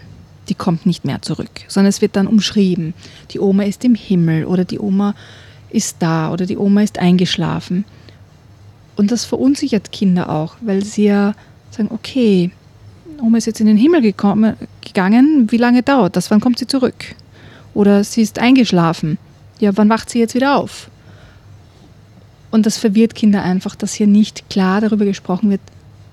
die 0.47 0.55
kommt 0.55 0.85
nicht 0.85 1.03
mehr 1.03 1.21
zurück, 1.21 1.51
sondern 1.67 1.89
es 1.89 2.01
wird 2.01 2.15
dann 2.15 2.27
umschrieben, 2.27 2.93
die 3.31 3.41
Oma 3.41 3.63
ist 3.63 3.83
im 3.83 3.95
Himmel 3.95 4.45
oder 4.45 4.63
die 4.63 4.79
Oma 4.79 5.13
ist 5.71 5.97
da 5.99 6.31
oder 6.31 6.45
die 6.45 6.57
Oma 6.57 6.83
ist 6.83 6.99
eingeschlafen. 6.99 7.83
Und 8.95 9.11
das 9.11 9.25
verunsichert 9.25 9.91
Kinder 9.91 10.29
auch, 10.29 10.55
weil 10.61 10.85
sie 10.85 11.03
ja 11.03 11.33
sagen, 11.71 11.89
okay, 11.91 12.49
Oma 13.21 13.39
ist 13.39 13.47
jetzt 13.47 13.59
in 13.59 13.67
den 13.67 13.75
Himmel 13.75 14.01
gekommen, 14.01 14.55
gegangen, 14.79 15.51
wie 15.51 15.57
lange 15.57 15.83
dauert 15.83 16.15
das, 16.15 16.31
wann 16.31 16.39
kommt 16.39 16.59
sie 16.59 16.67
zurück? 16.67 17.15
Oder 17.73 18.05
sie 18.05 18.21
ist 18.21 18.39
eingeschlafen, 18.39 19.17
ja, 19.59 19.75
wann 19.75 19.89
wacht 19.89 20.09
sie 20.09 20.19
jetzt 20.19 20.33
wieder 20.33 20.55
auf? 20.55 20.89
Und 22.53 22.67
das 22.67 22.77
verwirrt 22.77 23.15
Kinder 23.15 23.41
einfach, 23.41 23.73
dass 23.73 23.95
hier 23.95 24.05
nicht 24.05 24.47
klar 24.47 24.79
darüber 24.79 25.05
gesprochen 25.05 25.49
wird, 25.49 25.61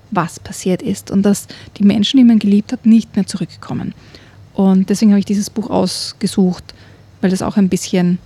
was 0.09 0.39
passiert 0.39 0.81
ist 0.81 1.11
und 1.11 1.21
dass 1.21 1.45
die 1.77 1.83
Menschen, 1.83 2.17
die 2.17 2.23
man 2.23 2.39
geliebt 2.39 2.71
hat, 2.71 2.83
nicht 2.83 3.15
mehr 3.15 3.27
zurückkommen. 3.27 3.93
Und 4.55 4.89
deswegen 4.89 5.11
habe 5.11 5.19
ich 5.19 5.25
dieses 5.25 5.51
Buch 5.51 5.69
ausgesucht, 5.69 6.73
weil 7.21 7.29
das 7.29 7.43
auch 7.43 7.57
ein 7.57 7.69
bisschen 7.69 8.17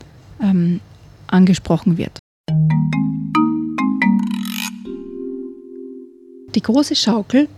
ähm, 0.41 0.79
angesprochen 1.27 1.97
wird. 1.97 2.17
Die 6.55 6.61
große 6.61 6.95
Schaukel 6.95 7.49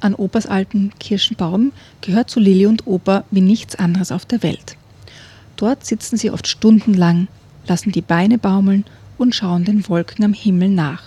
an 0.00 0.14
Opas 0.14 0.46
alten 0.46 0.92
Kirschenbaum 0.98 1.72
gehört 2.00 2.30
zu 2.30 2.40
Lilly 2.40 2.64
und 2.64 2.86
Opa 2.86 3.24
wie 3.30 3.42
nichts 3.42 3.76
anderes 3.76 4.12
auf 4.12 4.24
der 4.24 4.42
Welt. 4.42 4.78
Dort 5.56 5.84
sitzen 5.84 6.16
sie 6.16 6.30
oft 6.30 6.48
stundenlang, 6.48 7.28
lassen 7.66 7.92
die 7.92 8.00
Beine 8.00 8.38
baumeln 8.38 8.86
und 9.20 9.34
schauen 9.34 9.64
den 9.64 9.86
Wolken 9.88 10.24
am 10.24 10.32
Himmel 10.32 10.70
nach. 10.70 11.02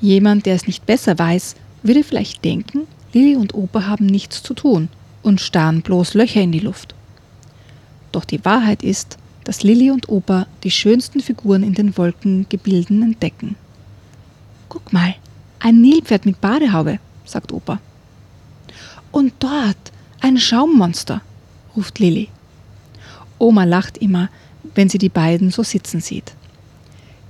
Jemand, 0.00 0.46
der 0.46 0.54
es 0.54 0.66
nicht 0.66 0.86
besser 0.86 1.18
weiß, 1.18 1.56
würde 1.82 2.02
vielleicht 2.02 2.44
denken, 2.44 2.86
Lilly 3.12 3.36
und 3.36 3.54
Opa 3.54 3.86
haben 3.86 4.06
nichts 4.06 4.42
zu 4.42 4.54
tun 4.54 4.88
und 5.22 5.40
starren 5.40 5.82
bloß 5.82 6.14
Löcher 6.14 6.40
in 6.40 6.52
die 6.52 6.60
Luft. 6.60 6.94
Doch 8.12 8.24
die 8.24 8.44
Wahrheit 8.44 8.82
ist, 8.82 9.18
dass 9.44 9.62
Lilly 9.62 9.90
und 9.90 10.08
Opa 10.08 10.46
die 10.62 10.70
schönsten 10.70 11.20
Figuren 11.20 11.62
in 11.62 11.74
den 11.74 11.96
Wolkengebilden 11.96 13.02
entdecken. 13.02 13.56
Guck 14.68 14.92
mal, 14.92 15.14
ein 15.60 15.80
Nilpferd 15.80 16.24
mit 16.24 16.40
Badehaube, 16.40 16.98
sagt 17.26 17.52
Opa. 17.52 17.78
Und 19.12 19.34
dort 19.38 19.92
ein 20.20 20.38
Schaummonster, 20.38 21.20
ruft 21.76 21.98
Lilly. 21.98 22.28
Oma 23.38 23.64
lacht 23.64 23.98
immer, 23.98 24.30
wenn 24.74 24.88
sie 24.88 24.98
die 24.98 25.10
beiden 25.10 25.50
so 25.50 25.62
sitzen 25.62 26.00
sieht. 26.00 26.32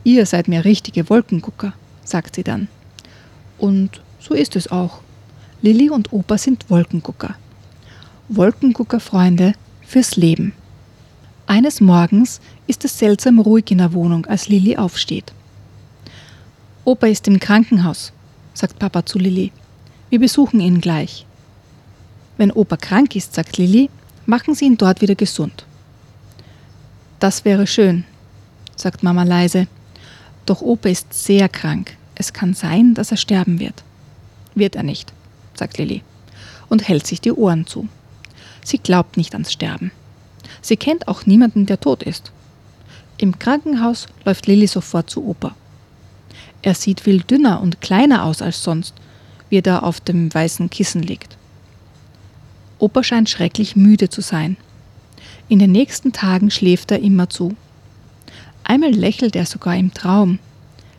Ihr 0.04 0.26
seid 0.26 0.48
mir 0.48 0.64
richtige 0.66 1.08
Wolkengucker, 1.08 1.72
sagt 2.04 2.36
sie 2.36 2.44
dann. 2.44 2.68
Und 3.56 4.02
so 4.20 4.34
ist 4.34 4.54
es 4.54 4.70
auch. 4.70 5.00
Lilly 5.62 5.88
und 5.88 6.12
Opa 6.12 6.36
sind 6.36 6.68
Wolkengucker. 6.68 7.36
Wolkengucker-Freunde 8.28 9.54
fürs 9.80 10.16
Leben. 10.16 10.52
Eines 11.46 11.80
Morgens 11.80 12.40
ist 12.66 12.84
es 12.84 12.98
seltsam 12.98 13.38
ruhig 13.38 13.70
in 13.70 13.78
der 13.78 13.94
Wohnung, 13.94 14.26
als 14.26 14.48
Lilly 14.48 14.76
aufsteht. 14.76 15.32
Opa 16.84 17.06
ist 17.06 17.26
im 17.26 17.40
Krankenhaus, 17.40 18.12
sagt 18.52 18.78
Papa 18.78 19.06
zu 19.06 19.18
Lilly. 19.18 19.52
Wir 20.10 20.20
besuchen 20.20 20.60
ihn 20.60 20.82
gleich. 20.82 21.24
Wenn 22.36 22.50
Opa 22.52 22.76
krank 22.76 23.16
ist, 23.16 23.34
sagt 23.34 23.56
Lilly, 23.56 23.88
machen 24.26 24.54
Sie 24.54 24.66
ihn 24.66 24.76
dort 24.76 25.00
wieder 25.00 25.14
gesund. 25.14 25.64
Das 27.20 27.46
wäre 27.46 27.66
schön, 27.66 28.04
sagt 28.76 29.02
Mama 29.02 29.22
leise. 29.22 29.66
Doch 30.46 30.60
Opa 30.60 30.88
ist 30.88 31.12
sehr 31.12 31.48
krank. 31.48 31.96
Es 32.14 32.32
kann 32.32 32.54
sein, 32.54 32.94
dass 32.94 33.10
er 33.10 33.16
sterben 33.16 33.58
wird. 33.58 33.82
Wird 34.54 34.76
er 34.76 34.82
nicht, 34.82 35.12
sagt 35.54 35.78
Lilly 35.78 36.02
und 36.68 36.88
hält 36.88 37.06
sich 37.06 37.20
die 37.20 37.32
Ohren 37.32 37.66
zu. 37.66 37.88
Sie 38.64 38.78
glaubt 38.78 39.16
nicht 39.16 39.34
ans 39.34 39.52
Sterben. 39.52 39.92
Sie 40.60 40.76
kennt 40.76 41.08
auch 41.08 41.26
niemanden, 41.26 41.66
der 41.66 41.80
tot 41.80 42.02
ist. 42.02 42.32
Im 43.18 43.38
Krankenhaus 43.38 44.06
läuft 44.24 44.46
Lilly 44.46 44.66
sofort 44.66 45.10
zu 45.10 45.24
Opa. 45.24 45.54
Er 46.62 46.74
sieht 46.74 47.00
viel 47.00 47.20
dünner 47.22 47.60
und 47.60 47.80
kleiner 47.80 48.24
aus 48.24 48.42
als 48.42 48.62
sonst, 48.62 48.94
wie 49.50 49.58
er 49.58 49.62
da 49.62 49.78
auf 49.80 50.00
dem 50.00 50.32
weißen 50.32 50.70
Kissen 50.70 51.02
liegt. 51.02 51.36
Opa 52.78 53.04
scheint 53.04 53.28
schrecklich 53.28 53.76
müde 53.76 54.08
zu 54.08 54.20
sein. 54.20 54.56
In 55.48 55.58
den 55.58 55.72
nächsten 55.72 56.12
Tagen 56.12 56.50
schläft 56.50 56.90
er 56.90 57.00
immer 57.00 57.28
zu. 57.28 57.54
Einmal 58.64 58.90
lächelt 58.90 59.36
er 59.36 59.46
sogar 59.46 59.76
im 59.76 59.92
Traum. 59.92 60.38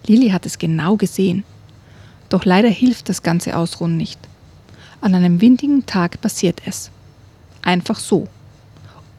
Lilly 0.05 0.29
hat 0.29 0.45
es 0.45 0.59
genau 0.59 0.95
gesehen. 0.95 1.43
Doch 2.29 2.45
leider 2.45 2.69
hilft 2.69 3.09
das 3.09 3.23
ganze 3.23 3.57
Ausruhen 3.57 3.97
nicht. 3.97 4.19
An 5.01 5.15
einem 5.15 5.41
windigen 5.41 5.85
Tag 5.85 6.21
passiert 6.21 6.61
es. 6.65 6.91
Einfach 7.63 7.99
so. 7.99 8.27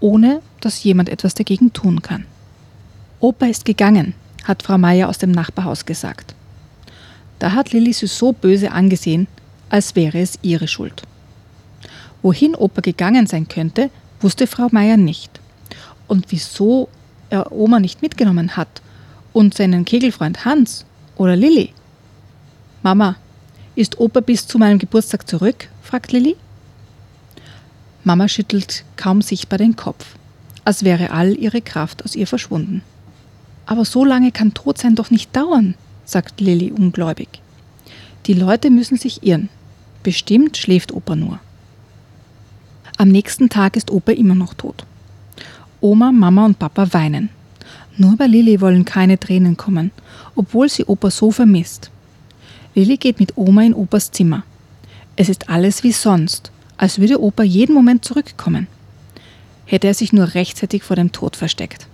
Ohne 0.00 0.40
dass 0.60 0.82
jemand 0.82 1.08
etwas 1.08 1.34
dagegen 1.34 1.72
tun 1.72 2.02
kann. 2.02 2.24
Opa 3.20 3.46
ist 3.46 3.64
gegangen, 3.64 4.14
hat 4.44 4.62
Frau 4.62 4.78
Meier 4.78 5.08
aus 5.08 5.18
dem 5.18 5.32
Nachbarhaus 5.32 5.84
gesagt. 5.84 6.34
Da 7.38 7.52
hat 7.52 7.72
Lilly 7.72 7.92
sie 7.92 8.06
so 8.06 8.32
böse 8.32 8.72
angesehen, 8.72 9.26
als 9.68 9.96
wäre 9.96 10.18
es 10.18 10.38
ihre 10.42 10.68
Schuld. 10.68 11.02
Wohin 12.22 12.54
Opa 12.54 12.80
gegangen 12.80 13.26
sein 13.26 13.48
könnte, 13.48 13.90
wusste 14.20 14.46
Frau 14.46 14.68
Meier 14.70 14.96
nicht. 14.96 15.40
Und 16.08 16.26
wieso 16.30 16.88
er 17.30 17.52
Oma 17.52 17.80
nicht 17.80 18.02
mitgenommen 18.02 18.56
hat 18.56 18.82
und 19.32 19.54
seinen 19.54 19.84
Kegelfreund 19.84 20.44
Hans 20.44 20.84
oder 21.16 21.36
Lilly. 21.36 21.72
Mama, 22.82 23.16
ist 23.74 23.98
Opa 23.98 24.20
bis 24.20 24.46
zu 24.46 24.58
meinem 24.58 24.78
Geburtstag 24.78 25.28
zurück? 25.28 25.68
fragt 25.82 26.12
Lilly. 26.12 26.36
Mama 28.04 28.28
schüttelt 28.28 28.84
kaum 28.96 29.20
sichtbar 29.20 29.58
den 29.58 29.76
Kopf, 29.76 30.14
als 30.64 30.84
wäre 30.84 31.10
all 31.10 31.36
ihre 31.36 31.60
Kraft 31.60 32.04
aus 32.04 32.14
ihr 32.14 32.26
verschwunden. 32.26 32.82
Aber 33.66 33.84
so 33.84 34.04
lange 34.04 34.30
kann 34.30 34.54
Todsein 34.54 34.94
doch 34.94 35.10
nicht 35.10 35.34
dauern, 35.34 35.74
sagt 36.04 36.40
Lilly 36.40 36.70
ungläubig. 36.70 37.28
Die 38.26 38.34
Leute 38.34 38.70
müssen 38.70 38.96
sich 38.96 39.24
irren. 39.24 39.48
Bestimmt 40.02 40.56
schläft 40.56 40.92
Opa 40.92 41.16
nur. 41.16 41.40
Am 42.96 43.08
nächsten 43.08 43.48
Tag 43.48 43.76
ist 43.76 43.90
Opa 43.90 44.12
immer 44.12 44.34
noch 44.34 44.54
tot. 44.54 44.86
Oma, 45.80 46.12
Mama 46.12 46.46
und 46.46 46.58
Papa 46.58 46.92
weinen. 46.92 47.30
Nur 47.96 48.16
bei 48.16 48.26
Lilly 48.26 48.60
wollen 48.60 48.84
keine 48.84 49.18
Tränen 49.18 49.56
kommen, 49.56 49.90
obwohl 50.34 50.68
sie 50.68 50.84
Opa 50.84 51.10
so 51.10 51.30
vermisst. 51.30 51.90
Lilly 52.74 52.96
geht 52.96 53.20
mit 53.20 53.36
Oma 53.36 53.62
in 53.62 53.74
Opas 53.74 54.10
Zimmer. 54.10 54.42
Es 55.16 55.28
ist 55.28 55.48
alles 55.48 55.82
wie 55.82 55.92
sonst, 55.92 56.50
als 56.76 56.98
würde 56.98 57.22
Opa 57.22 57.42
jeden 57.42 57.74
Moment 57.74 58.04
zurückkommen. 58.04 58.66
Hätte 59.64 59.86
er 59.86 59.94
sich 59.94 60.12
nur 60.12 60.34
rechtzeitig 60.34 60.82
vor 60.82 60.96
dem 60.96 61.12
Tod 61.12 61.36
versteckt. 61.36 61.86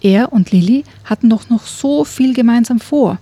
Er 0.00 0.32
und 0.32 0.52
Lilly 0.52 0.84
hatten 1.04 1.28
doch 1.28 1.50
noch 1.50 1.66
so 1.66 2.04
viel 2.04 2.32
gemeinsam 2.32 2.80
vor. 2.80 3.18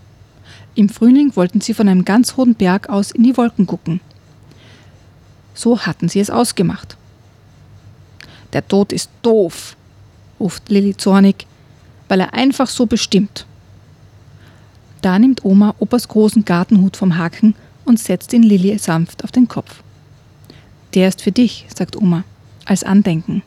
Im 0.74 0.88
Frühling 0.88 1.34
wollten 1.34 1.60
sie 1.60 1.74
von 1.74 1.88
einem 1.88 2.04
ganz 2.04 2.36
hohen 2.36 2.54
Berg 2.54 2.88
aus 2.88 3.10
in 3.10 3.24
die 3.24 3.36
Wolken 3.36 3.66
gucken. 3.66 4.00
So 5.54 5.80
hatten 5.80 6.08
sie 6.08 6.20
es 6.20 6.30
ausgemacht. 6.30 6.96
Der 8.52 8.66
Tod 8.66 8.92
ist 8.92 9.10
doof, 9.22 9.76
ruft 10.40 10.68
Lilly 10.68 10.96
zornig, 10.96 11.46
weil 12.08 12.20
er 12.20 12.34
einfach 12.34 12.68
so 12.68 12.86
bestimmt. 12.86 13.46
Da 15.02 15.18
nimmt 15.18 15.44
Oma 15.44 15.74
Opas 15.78 16.08
großen 16.08 16.44
Gartenhut 16.44 16.96
vom 16.96 17.16
Haken 17.16 17.54
und 17.84 18.00
setzt 18.00 18.32
ihn 18.32 18.42
Lilly 18.42 18.78
sanft 18.78 19.22
auf 19.24 19.32
den 19.32 19.48
Kopf. 19.48 19.82
Der 20.94 21.08
ist 21.08 21.22
für 21.22 21.32
dich, 21.32 21.66
sagt 21.74 21.96
Oma, 21.96 22.24
als 22.64 22.82
Andenken. 22.82 23.42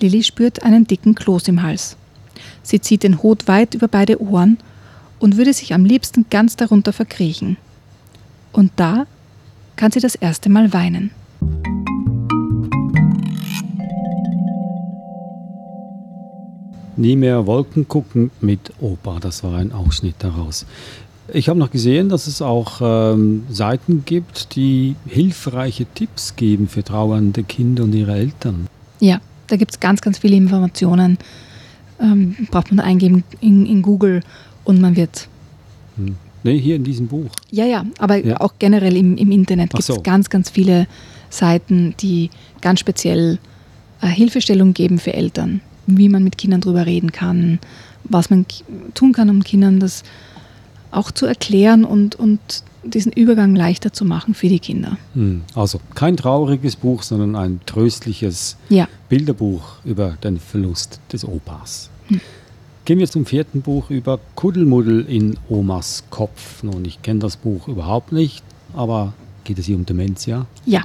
Lilly 0.00 0.22
spürt 0.22 0.62
einen 0.62 0.86
dicken 0.86 1.14
Kloß 1.14 1.48
im 1.48 1.62
Hals. 1.62 1.96
Sie 2.62 2.80
zieht 2.80 3.02
den 3.02 3.22
Hut 3.22 3.46
weit 3.48 3.74
über 3.74 3.88
beide 3.88 4.20
Ohren 4.20 4.58
und 5.18 5.36
würde 5.36 5.52
sich 5.52 5.74
am 5.74 5.84
liebsten 5.84 6.26
ganz 6.30 6.56
darunter 6.56 6.92
verkriechen. 6.92 7.56
Und 8.52 8.72
da 8.76 9.06
kann 9.76 9.92
sie 9.92 10.00
das 10.00 10.14
erste 10.14 10.48
Mal 10.48 10.72
weinen. 10.72 11.10
Nie 16.96 17.16
mehr 17.16 17.46
Wolken 17.46 17.88
gucken 17.88 18.30
mit 18.40 18.72
Opa, 18.80 19.18
das 19.20 19.42
war 19.42 19.58
ein 19.58 19.72
Ausschnitt 19.72 20.16
daraus. 20.18 20.66
Ich 21.32 21.48
habe 21.48 21.58
noch 21.58 21.70
gesehen, 21.70 22.10
dass 22.10 22.26
es 22.26 22.42
auch 22.42 22.80
ähm, 22.82 23.44
Seiten 23.48 24.04
gibt, 24.04 24.54
die 24.56 24.94
hilfreiche 25.06 25.86
Tipps 25.86 26.36
geben 26.36 26.68
für 26.68 26.84
trauernde 26.84 27.42
Kinder 27.42 27.84
und 27.84 27.94
ihre 27.94 28.14
Eltern. 28.14 28.66
Ja, 29.00 29.20
da 29.46 29.56
gibt 29.56 29.72
es 29.72 29.80
ganz, 29.80 30.02
ganz 30.02 30.18
viele 30.18 30.36
Informationen. 30.36 31.18
Ähm, 31.98 32.36
braucht 32.50 32.70
man 32.72 32.84
eingeben 32.84 33.24
in, 33.40 33.64
in 33.64 33.80
Google 33.80 34.20
und 34.64 34.80
man 34.80 34.96
wird. 34.96 35.28
Hm. 35.96 36.16
Nee, 36.42 36.58
hier 36.58 36.76
in 36.76 36.84
diesem 36.84 37.06
Buch. 37.06 37.30
Ja, 37.50 37.64
ja, 37.64 37.86
aber 37.98 38.22
ja. 38.22 38.40
auch 38.40 38.54
generell 38.58 38.96
im, 38.96 39.16
im 39.16 39.32
Internet 39.32 39.70
gibt 39.70 39.80
es 39.80 39.86
so. 39.86 40.02
ganz, 40.02 40.28
ganz 40.28 40.50
viele 40.50 40.86
Seiten, 41.30 41.94
die 42.00 42.28
ganz 42.60 42.80
speziell 42.80 43.38
äh, 44.02 44.08
Hilfestellung 44.08 44.74
geben 44.74 44.98
für 44.98 45.14
Eltern 45.14 45.62
wie 45.86 46.08
man 46.08 46.24
mit 46.24 46.38
Kindern 46.38 46.60
darüber 46.60 46.86
reden 46.86 47.12
kann, 47.12 47.58
was 48.04 48.30
man 48.30 48.46
tun 48.94 49.12
kann, 49.12 49.30
um 49.30 49.42
Kindern 49.42 49.80
das 49.80 50.02
auch 50.90 51.10
zu 51.10 51.26
erklären 51.26 51.84
und, 51.84 52.14
und 52.16 52.40
diesen 52.84 53.12
Übergang 53.12 53.56
leichter 53.56 53.92
zu 53.92 54.04
machen 54.04 54.34
für 54.34 54.48
die 54.48 54.58
Kinder. 54.58 54.96
Hm, 55.14 55.42
also 55.54 55.80
kein 55.94 56.16
trauriges 56.16 56.76
Buch, 56.76 57.02
sondern 57.02 57.34
ein 57.34 57.60
tröstliches 57.66 58.56
ja. 58.68 58.88
Bilderbuch 59.08 59.78
über 59.84 60.16
den 60.22 60.38
Verlust 60.38 61.00
des 61.12 61.24
Opas. 61.24 61.90
Hm. 62.08 62.20
Gehen 62.84 62.98
wir 62.98 63.08
zum 63.08 63.24
vierten 63.24 63.62
Buch 63.62 63.88
über 63.88 64.20
Kuddelmuddel 64.34 65.06
in 65.08 65.38
Omas 65.48 66.04
Kopf. 66.10 66.62
Nun, 66.62 66.84
ich 66.84 67.00
kenne 67.00 67.20
das 67.20 67.38
Buch 67.38 67.66
überhaupt 67.66 68.12
nicht, 68.12 68.44
aber 68.74 69.14
geht 69.44 69.58
es 69.58 69.64
hier 69.64 69.76
um 69.76 69.86
Dementia? 69.86 70.46
Ja, 70.66 70.82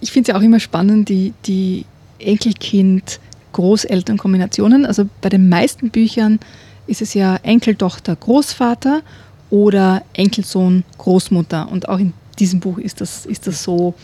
ich 0.00 0.12
finde 0.12 0.30
es 0.30 0.34
ja 0.34 0.38
auch 0.38 0.44
immer 0.44 0.60
spannend, 0.60 1.08
die, 1.08 1.32
die 1.46 1.86
Enkelkind- 2.20 3.20
Großelternkombinationen. 3.52 4.86
Also 4.86 5.08
bei 5.20 5.28
den 5.28 5.48
meisten 5.48 5.90
Büchern 5.90 6.38
ist 6.86 7.02
es 7.02 7.14
ja 7.14 7.36
Enkeltochter, 7.36 8.16
Großvater 8.16 9.02
oder 9.50 10.02
Enkelsohn, 10.12 10.84
Großmutter. 10.98 11.70
Und 11.70 11.88
auch 11.88 11.98
in 11.98 12.12
diesem 12.38 12.60
Buch 12.60 12.78
ist 12.78 13.00
das, 13.00 13.26
ist 13.26 13.46
das 13.46 13.62
so 13.62 13.94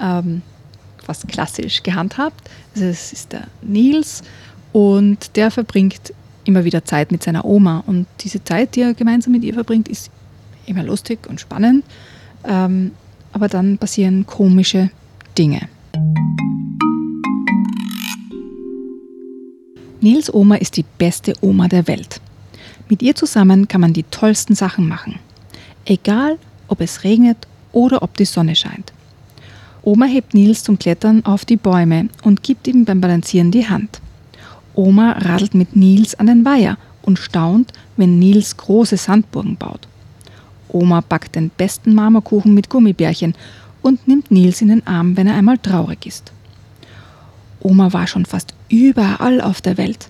ähm, 0.00 0.42
fast 1.04 1.28
klassisch 1.28 1.82
gehandhabt. 1.82 2.48
Also 2.74 2.86
es 2.86 3.12
ist 3.12 3.32
der 3.32 3.48
Nils 3.62 4.22
und 4.72 5.36
der 5.36 5.50
verbringt 5.50 6.12
immer 6.44 6.64
wieder 6.64 6.84
Zeit 6.84 7.12
mit 7.12 7.22
seiner 7.22 7.44
Oma. 7.44 7.84
Und 7.86 8.06
diese 8.20 8.42
Zeit, 8.42 8.74
die 8.76 8.82
er 8.82 8.94
gemeinsam 8.94 9.32
mit 9.32 9.44
ihr 9.44 9.54
verbringt, 9.54 9.88
ist 9.88 10.10
immer 10.66 10.82
lustig 10.82 11.26
und 11.28 11.40
spannend. 11.40 11.84
Ähm, 12.44 12.92
aber 13.32 13.48
dann 13.48 13.78
passieren 13.78 14.26
komische 14.26 14.90
Dinge. 15.36 15.68
Nils 20.04 20.28
Oma 20.34 20.56
ist 20.56 20.76
die 20.76 20.84
beste 20.98 21.32
Oma 21.40 21.66
der 21.66 21.86
Welt. 21.86 22.20
Mit 22.90 23.00
ihr 23.00 23.14
zusammen 23.14 23.68
kann 23.68 23.80
man 23.80 23.94
die 23.94 24.02
tollsten 24.02 24.54
Sachen 24.54 24.86
machen. 24.86 25.18
Egal, 25.86 26.36
ob 26.68 26.82
es 26.82 27.04
regnet 27.04 27.48
oder 27.72 28.02
ob 28.02 28.14
die 28.18 28.26
Sonne 28.26 28.54
scheint. 28.54 28.92
Oma 29.80 30.04
hebt 30.04 30.34
Nils 30.34 30.62
zum 30.62 30.78
Klettern 30.78 31.24
auf 31.24 31.46
die 31.46 31.56
Bäume 31.56 32.10
und 32.22 32.42
gibt 32.42 32.68
ihm 32.68 32.84
beim 32.84 33.00
Balancieren 33.00 33.50
die 33.50 33.66
Hand. 33.66 34.02
Oma 34.74 35.12
radelt 35.12 35.54
mit 35.54 35.74
Nils 35.74 36.14
an 36.16 36.26
den 36.26 36.44
Weiher 36.44 36.76
und 37.00 37.18
staunt, 37.18 37.72
wenn 37.96 38.18
Nils 38.18 38.58
große 38.58 38.98
Sandburgen 38.98 39.56
baut. 39.56 39.88
Oma 40.68 41.00
backt 41.00 41.34
den 41.34 41.48
besten 41.48 41.94
Marmorkuchen 41.94 42.52
mit 42.52 42.68
Gummibärchen 42.68 43.34
und 43.80 44.06
nimmt 44.06 44.30
Nils 44.30 44.60
in 44.60 44.68
den 44.68 44.86
Arm, 44.86 45.16
wenn 45.16 45.28
er 45.28 45.36
einmal 45.36 45.56
traurig 45.56 46.04
ist. 46.04 46.30
Oma 47.60 47.90
war 47.94 48.06
schon 48.06 48.26
fast 48.26 48.53
überall 48.68 49.40
auf 49.40 49.60
der 49.60 49.76
Welt. 49.76 50.08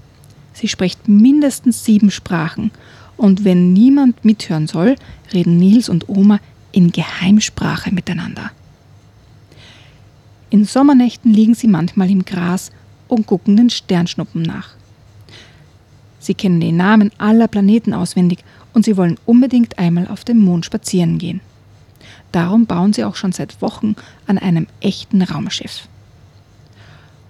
Sie 0.53 0.69
spricht 0.69 1.09
mindestens 1.09 1.85
sieben 1.85 2.11
Sprachen. 2.11 2.71
Und 3.17 3.45
wenn 3.45 3.73
niemand 3.73 4.25
mithören 4.25 4.67
soll, 4.67 4.97
reden 5.33 5.57
Nils 5.57 5.89
und 5.89 6.09
Oma 6.09 6.41
in 6.73 6.91
Geheimsprache 6.91 7.93
miteinander. 7.93 8.51
In 10.51 10.65
Sommernächten 10.65 11.33
liegen 11.33 11.55
sie 11.55 11.69
manchmal 11.69 12.11
im 12.11 12.25
Gras 12.25 12.71
und 13.09 13.27
gucken 13.27 13.57
den 13.57 13.71
Sternschnuppen 13.71 14.43
nach. 14.43 14.71
Sie 16.19 16.35
kennen 16.35 16.61
die 16.61 16.73
Namen 16.73 17.11
aller 17.19 17.49
Planeten 17.49 17.93
auswendig 17.93 18.39
und 18.73 18.85
sie 18.85 18.97
wollen 18.97 19.19
unbedingt 19.27 19.79
einmal 19.79 20.09
auf 20.09 20.25
dem 20.25 20.39
Mond 20.39 20.65
spazieren 20.65 21.19
gehen. 21.19 21.41
Darum 22.33 22.67
bauen 22.67 22.93
sie 22.93 23.05
auch 23.05 23.15
schon 23.17 23.33
seit 23.33 23.61
Wochen 23.63 23.95
an 24.27 24.39
einem 24.39 24.67
echten 24.81 25.23
Raumschiff. 25.23 25.89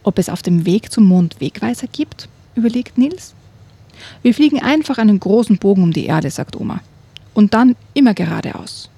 Ob 0.05 0.19
es 0.19 0.29
auf 0.29 0.43
dem 0.43 0.67
Weg 0.67 0.93
zum 0.93 1.05
Mond 1.07 1.41
Wegweiser 1.41 1.87
gibt? 1.91 2.29
überlegt 2.55 2.99
Nils. 2.99 3.35
Wir 4.23 4.35
fliegen 4.35 4.63
einfach 4.63 4.99
einen 4.99 5.19
großen 5.19 5.57
Bogen 5.57 5.83
um 5.83 5.93
die 5.93 6.07
Erde, 6.07 6.31
sagt 6.31 6.57
Oma. 6.57 6.81
Und 7.33 7.55
dann 7.55 7.75
immer 7.95 8.15
geradeaus. 8.15 8.91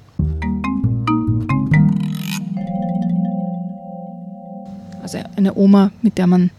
Also 5.01 5.19
eine 5.37 5.55
Oma, 5.55 5.93
mit 6.03 6.19
der 6.19 6.27
man 6.27 6.51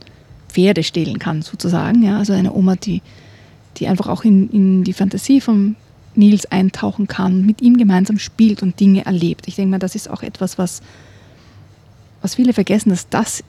Pferde 0.48 0.84
stehlen 0.84 1.20
kann, 1.20 1.42
sozusagen. 1.42 2.02
Ja, 2.02 2.18
also 2.18 2.34
eine 2.34 2.54
Oma, 2.54 2.78
die, 2.78 3.02
die 3.76 3.88
einfach 3.88 4.08
auch 4.08 4.24
in, 4.24 4.50
in 4.50 4.84
die 4.86 4.94
Fantasie 4.94 5.42
von 5.42 5.76
Nils 6.16 6.46
eintauchen 6.48 7.08
kann, 7.08 7.46
mit 7.46 7.62
ihm 7.62 7.78
gemeinsam 7.78 8.18
spielt 8.18 8.64
und 8.64 8.80
Dinge 8.80 9.06
erlebt. 9.06 9.48
Ich 9.48 9.56
denke 9.56 9.72
mal, 9.72 9.80
das 9.80 9.94
ist 9.94 10.10
auch 10.10 10.24
etwas, 10.24 10.58
was, 10.58 10.82
was 12.22 12.36
viele 12.36 12.54
vergessen, 12.54 12.90
dass 12.90 13.10
das 13.10 13.44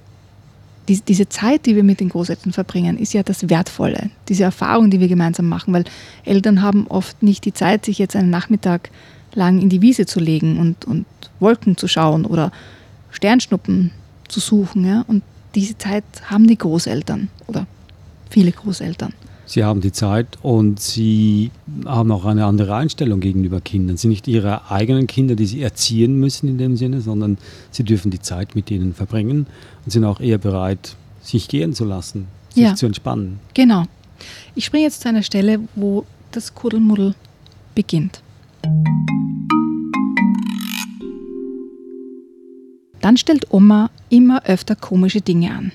die, 0.89 1.01
diese 1.01 1.29
Zeit, 1.29 1.67
die 1.67 1.77
wir 1.77 1.85
mit 1.85 2.01
den 2.01 2.09
Großeltern 2.09 2.53
verbringen, 2.53 2.99
ist 2.99 3.13
ja 3.13 3.23
das 3.23 3.49
Wertvolle. 3.49 4.11
Diese 4.29 4.45
Erfahrung, 4.45 4.91
die 4.91 5.01
wir 5.01 5.09
gemeinsam 5.09 5.47
machen, 5.47 5.75
weil 5.75 5.85
Eltern 6.25 6.63
haben 6.63 6.87
oft 6.89 7.23
nicht 7.23 7.45
die 7.45 7.53
Zeit, 7.53 7.85
sich 7.85 7.99
jetzt 7.99 8.17
einen 8.17 8.31
Nachmittag 8.31 8.91
lang 9.35 9.61
in 9.61 9.69
die 9.69 9.83
Wiese 9.83 10.07
zu 10.07 10.19
legen 10.19 10.59
und, 10.59 10.85
und 10.87 11.05
Wolken 11.41 11.77
zu 11.77 11.87
schauen 11.89 12.25
oder 12.25 12.51
Sternschnuppen 13.11 13.91
zu 14.29 14.41
suchen. 14.41 14.87
Ja? 14.87 15.05
Und 15.07 15.23
diese 15.55 15.77
Zeit 15.77 16.05
haben 16.25 16.47
die 16.47 16.59
Großeltern 16.59 17.29
oder 17.47 17.67
viele 18.31 18.53
Großeltern. 18.53 19.13
Sie 19.49 19.65
haben 19.65 19.81
die 19.81 19.93
Zeit 19.93 20.39
und 20.43 20.79
Sie 20.79 21.51
haben 21.87 22.13
auch 22.13 22.27
eine 22.27 22.45
andere 22.45 22.75
Einstellung 22.75 23.21
gegenüber 23.21 23.63
Kindern. 23.63 23.97
Sie 23.97 24.03
sind 24.03 24.11
nicht 24.11 24.29
Ihre 24.29 24.71
eigenen 24.71 25.07
Kinder, 25.07 25.37
die 25.37 25.47
Sie 25.47 25.63
erziehen 25.63 26.21
müssen 26.21 26.49
in 26.49 26.59
dem 26.59 26.77
Sinne, 26.77 27.01
sondern 27.01 27.39
Sie 27.71 27.83
dürfen 27.83 28.11
die 28.11 28.21
Zeit 28.21 28.55
mit 28.55 28.71
ihnen 28.71 28.93
verbringen 28.93 29.47
und 29.87 29.91
sind 29.91 30.05
auch 30.05 30.21
eher 30.21 30.37
bereit, 30.37 30.97
sich 31.23 31.49
gehen 31.49 31.73
zu 31.73 31.87
lassen, 31.87 32.27
sich 32.51 32.65
ja. 32.65 32.75
zu 32.75 32.85
entspannen. 32.85 33.41
Genau. 33.55 33.85
Ich 34.55 34.67
springe 34.67 34.85
jetzt 34.85 35.01
zu 35.01 35.09
einer 35.09 35.23
Stelle, 35.23 35.61
wo 35.75 36.05
das 36.31 36.55
Kuddelmuddel 36.55 37.15
beginnt. 37.75 38.21
Dann 43.01 43.17
stellt 43.17 43.47
Oma 43.51 43.89
immer 44.11 44.45
öfter 44.45 44.77
komische 44.77 45.23
Dinge 45.23 45.53
an. 45.53 45.73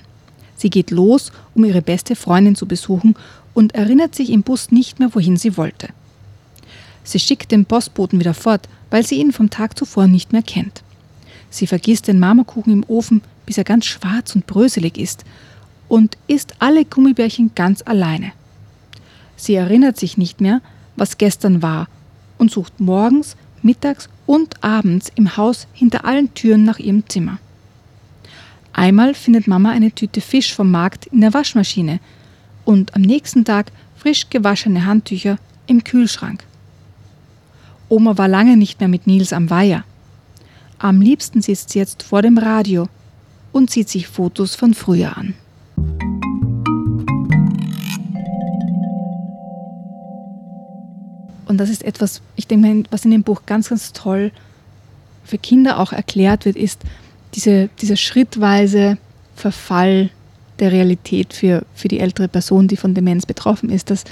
Sie 0.64 0.70
geht 0.70 0.90
los, 0.90 1.30
um 1.54 1.62
ihre 1.64 1.82
beste 1.82 2.16
Freundin 2.16 2.54
zu 2.54 2.64
besuchen 2.64 3.16
und 3.52 3.74
erinnert 3.74 4.14
sich 4.14 4.30
im 4.30 4.42
Bus 4.42 4.70
nicht 4.70 4.98
mehr, 4.98 5.14
wohin 5.14 5.36
sie 5.36 5.58
wollte. 5.58 5.88
Sie 7.02 7.20
schickt 7.20 7.52
den 7.52 7.66
Postboten 7.66 8.18
wieder 8.18 8.32
fort, 8.32 8.66
weil 8.88 9.04
sie 9.04 9.16
ihn 9.16 9.30
vom 9.30 9.50
Tag 9.50 9.78
zuvor 9.78 10.06
nicht 10.06 10.32
mehr 10.32 10.40
kennt. 10.40 10.82
Sie 11.50 11.66
vergisst 11.66 12.08
den 12.08 12.18
Marmorkuchen 12.18 12.72
im 12.72 12.84
Ofen, 12.88 13.20
bis 13.44 13.58
er 13.58 13.64
ganz 13.64 13.84
schwarz 13.84 14.34
und 14.34 14.46
bröselig 14.46 14.96
ist, 14.96 15.26
und 15.86 16.16
isst 16.28 16.54
alle 16.60 16.86
Gummibärchen 16.86 17.50
ganz 17.54 17.82
alleine. 17.84 18.32
Sie 19.36 19.56
erinnert 19.56 19.98
sich 19.98 20.16
nicht 20.16 20.40
mehr, 20.40 20.62
was 20.96 21.18
gestern 21.18 21.60
war, 21.60 21.88
und 22.38 22.50
sucht 22.50 22.80
morgens, 22.80 23.36
mittags 23.60 24.08
und 24.24 24.64
abends 24.64 25.12
im 25.14 25.36
Haus 25.36 25.66
hinter 25.74 26.06
allen 26.06 26.32
Türen 26.32 26.64
nach 26.64 26.78
ihrem 26.78 27.06
Zimmer. 27.06 27.38
Einmal 28.76 29.14
findet 29.14 29.46
Mama 29.46 29.70
eine 29.70 29.92
Tüte 29.92 30.20
Fisch 30.20 30.52
vom 30.52 30.68
Markt 30.68 31.06
in 31.06 31.20
der 31.20 31.32
Waschmaschine 31.32 32.00
und 32.64 32.96
am 32.96 33.02
nächsten 33.02 33.44
Tag 33.44 33.70
frisch 33.96 34.28
gewaschene 34.30 34.84
Handtücher 34.84 35.38
im 35.68 35.84
Kühlschrank. 35.84 36.42
Oma 37.88 38.18
war 38.18 38.26
lange 38.26 38.56
nicht 38.56 38.80
mehr 38.80 38.88
mit 38.88 39.06
Nils 39.06 39.32
am 39.32 39.48
Weiher. 39.48 39.84
Am 40.78 41.00
liebsten 41.00 41.40
sitzt 41.40 41.70
sie 41.70 41.78
jetzt 41.78 42.02
vor 42.02 42.20
dem 42.20 42.36
Radio 42.36 42.88
und 43.52 43.70
sieht 43.70 43.88
sich 43.88 44.08
Fotos 44.08 44.56
von 44.56 44.74
früher 44.74 45.16
an. 45.16 45.34
Und 51.46 51.58
das 51.58 51.70
ist 51.70 51.84
etwas, 51.84 52.22
ich 52.34 52.48
denke, 52.48 52.90
was 52.90 53.04
in 53.04 53.12
dem 53.12 53.22
Buch 53.22 53.42
ganz, 53.46 53.68
ganz 53.68 53.92
toll 53.92 54.32
für 55.24 55.38
Kinder 55.38 55.78
auch 55.78 55.92
erklärt 55.92 56.44
wird, 56.44 56.56
ist, 56.56 56.80
diese, 57.34 57.68
dieser 57.80 57.96
schrittweise 57.96 58.98
Verfall 59.36 60.10
der 60.58 60.72
Realität 60.72 61.32
für, 61.32 61.64
für 61.74 61.88
die 61.88 61.98
ältere 61.98 62.28
Person, 62.28 62.68
die 62.68 62.76
von 62.76 62.94
Demenz 62.94 63.26
betroffen 63.26 63.70
ist, 63.70 63.90
dass 63.90 64.04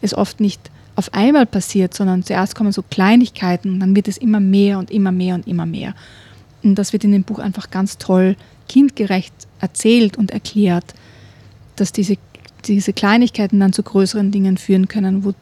es 0.00 0.14
oft 0.14 0.40
nicht 0.40 0.60
auf 0.94 1.12
einmal 1.14 1.46
passiert, 1.46 1.94
sondern 1.94 2.22
zuerst 2.22 2.54
kommen 2.54 2.72
so 2.72 2.82
Kleinigkeiten 2.82 3.74
und 3.74 3.80
dann 3.80 3.96
wird 3.96 4.08
es 4.08 4.16
immer 4.16 4.40
mehr 4.40 4.78
und 4.78 4.90
immer 4.90 5.12
mehr 5.12 5.34
und 5.34 5.46
immer 5.46 5.66
mehr. 5.66 5.94
Und 6.62 6.74
das 6.74 6.92
wird 6.92 7.04
in 7.04 7.12
dem 7.12 7.24
Buch 7.24 7.38
einfach 7.38 7.70
ganz 7.70 7.98
toll 7.98 8.36
kindgerecht 8.68 9.32
erzählt 9.60 10.16
und 10.16 10.30
erklärt, 10.30 10.94
dass 11.76 11.92
diese, 11.92 12.16
diese 12.64 12.92
Kleinigkeiten 12.92 13.60
dann 13.60 13.72
zu 13.72 13.82
größeren 13.82 14.30
Dingen 14.30 14.56
führen 14.56 14.88
können, 14.88 15.24
wo 15.24 15.34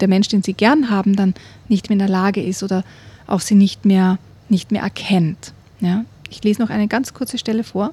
der 0.00 0.08
Mensch, 0.08 0.28
den 0.28 0.42
sie 0.42 0.54
gern 0.54 0.90
haben, 0.90 1.16
dann 1.16 1.34
nicht 1.68 1.88
mehr 1.88 1.94
in 1.94 2.00
der 2.00 2.08
Lage 2.08 2.42
ist 2.42 2.62
oder 2.62 2.84
auch 3.26 3.40
sie 3.40 3.54
nicht 3.54 3.84
mehr, 3.84 4.18
nicht 4.48 4.72
mehr 4.72 4.82
erkennt. 4.82 5.52
Ja? 5.80 6.04
Ich 6.30 6.42
lese 6.42 6.60
noch 6.60 6.70
eine 6.70 6.88
ganz 6.88 7.14
kurze 7.14 7.38
Stelle 7.38 7.64
vor. 7.64 7.92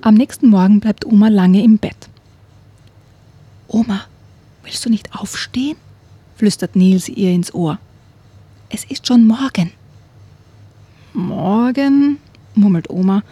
Am 0.00 0.14
nächsten 0.14 0.48
Morgen 0.48 0.80
bleibt 0.80 1.06
Oma 1.06 1.28
lange 1.28 1.62
im 1.62 1.78
Bett. 1.78 2.08
Oma, 3.68 4.02
willst 4.64 4.84
du 4.84 4.90
nicht 4.90 5.14
aufstehen? 5.14 5.76
flüstert 6.36 6.74
Nils 6.74 7.08
ihr 7.08 7.30
ins 7.30 7.54
Ohr. 7.54 7.78
Es 8.68 8.84
ist 8.84 9.06
schon 9.06 9.26
morgen. 9.26 9.70
Morgen? 11.12 12.18
murmelt 12.54 12.90
Oma. 12.90 13.22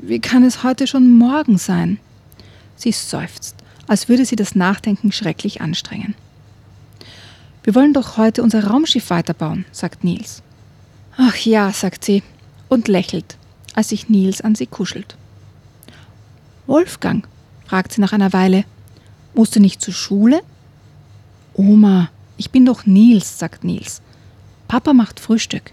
Wie 0.00 0.20
kann 0.20 0.44
es 0.44 0.62
heute 0.62 0.86
schon 0.86 1.10
morgen 1.10 1.58
sein? 1.58 1.98
Sie 2.76 2.92
seufzt, 2.92 3.56
als 3.88 4.08
würde 4.08 4.24
sie 4.24 4.36
das 4.36 4.54
Nachdenken 4.54 5.10
schrecklich 5.10 5.60
anstrengen. 5.60 6.14
Wir 7.68 7.74
wollen 7.74 7.92
doch 7.92 8.16
heute 8.16 8.42
unser 8.42 8.64
Raumschiff 8.64 9.10
weiterbauen, 9.10 9.66
sagt 9.72 10.02
Nils. 10.02 10.42
Ach 11.18 11.36
ja, 11.36 11.70
sagt 11.70 12.02
sie 12.02 12.22
und 12.70 12.88
lächelt, 12.88 13.36
als 13.74 13.90
sich 13.90 14.08
Nils 14.08 14.40
an 14.40 14.54
sie 14.54 14.66
kuschelt. 14.66 15.18
Wolfgang, 16.66 17.28
fragt 17.66 17.92
sie 17.92 18.00
nach 18.00 18.14
einer 18.14 18.32
Weile, 18.32 18.64
musst 19.34 19.54
du 19.54 19.60
nicht 19.60 19.82
zur 19.82 19.92
Schule? 19.92 20.40
Oma, 21.52 22.08
ich 22.38 22.50
bin 22.50 22.64
doch 22.64 22.86
Nils, 22.86 23.38
sagt 23.38 23.64
Nils. 23.64 24.00
Papa 24.66 24.94
macht 24.94 25.20
Frühstück. 25.20 25.72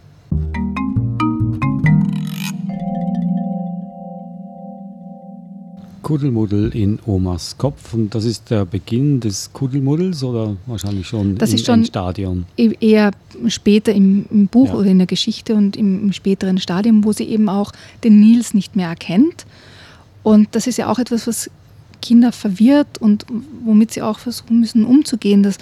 Kuddelmuddel 6.05 6.69
in 6.75 6.99
Omas 7.07 7.57
Kopf. 7.57 7.95
Und 7.95 8.13
das 8.13 8.25
ist 8.25 8.51
der 8.51 8.63
Beginn 8.63 9.19
des 9.21 9.51
Kuddelmuddels 9.53 10.23
oder 10.23 10.55
wahrscheinlich 10.67 11.07
schon 11.07 11.35
das 11.35 11.49
im 11.49 11.55
ist 11.55 11.65
schon 11.65 11.83
Stadion? 11.83 12.45
E-, 12.57 12.73
Eher 12.79 13.09
später 13.47 13.91
im, 13.91 14.27
im 14.29 14.45
Buch 14.45 14.67
Ja. 14.67 14.75
oder 14.75 14.85
in 14.91 14.99
der 14.99 15.07
Geschichte 15.07 15.55
und 15.55 15.75
im, 15.75 16.03
im 16.03 16.13
späteren 16.13 16.59
Stadium, 16.59 17.03
wo 17.03 17.11
sie 17.11 17.23
eben 17.23 17.49
auch 17.49 17.71
den 18.03 18.19
Nils 18.19 18.53
nicht 18.53 18.75
mehr 18.75 18.87
erkennt. 18.87 19.47
Und 20.21 20.49
das 20.51 20.67
ist 20.67 20.77
ja 20.77 20.91
auch 20.91 20.99
etwas, 20.99 21.25
was 21.25 21.49
Kinder 22.03 22.31
verwirrt 22.31 22.99
und 22.99 23.25
womit 23.65 23.91
sie 23.91 24.03
auch 24.03 24.19
versuchen 24.19 24.59
müssen 24.59 24.85
umzugehen, 24.85 25.41
dass 25.41 25.57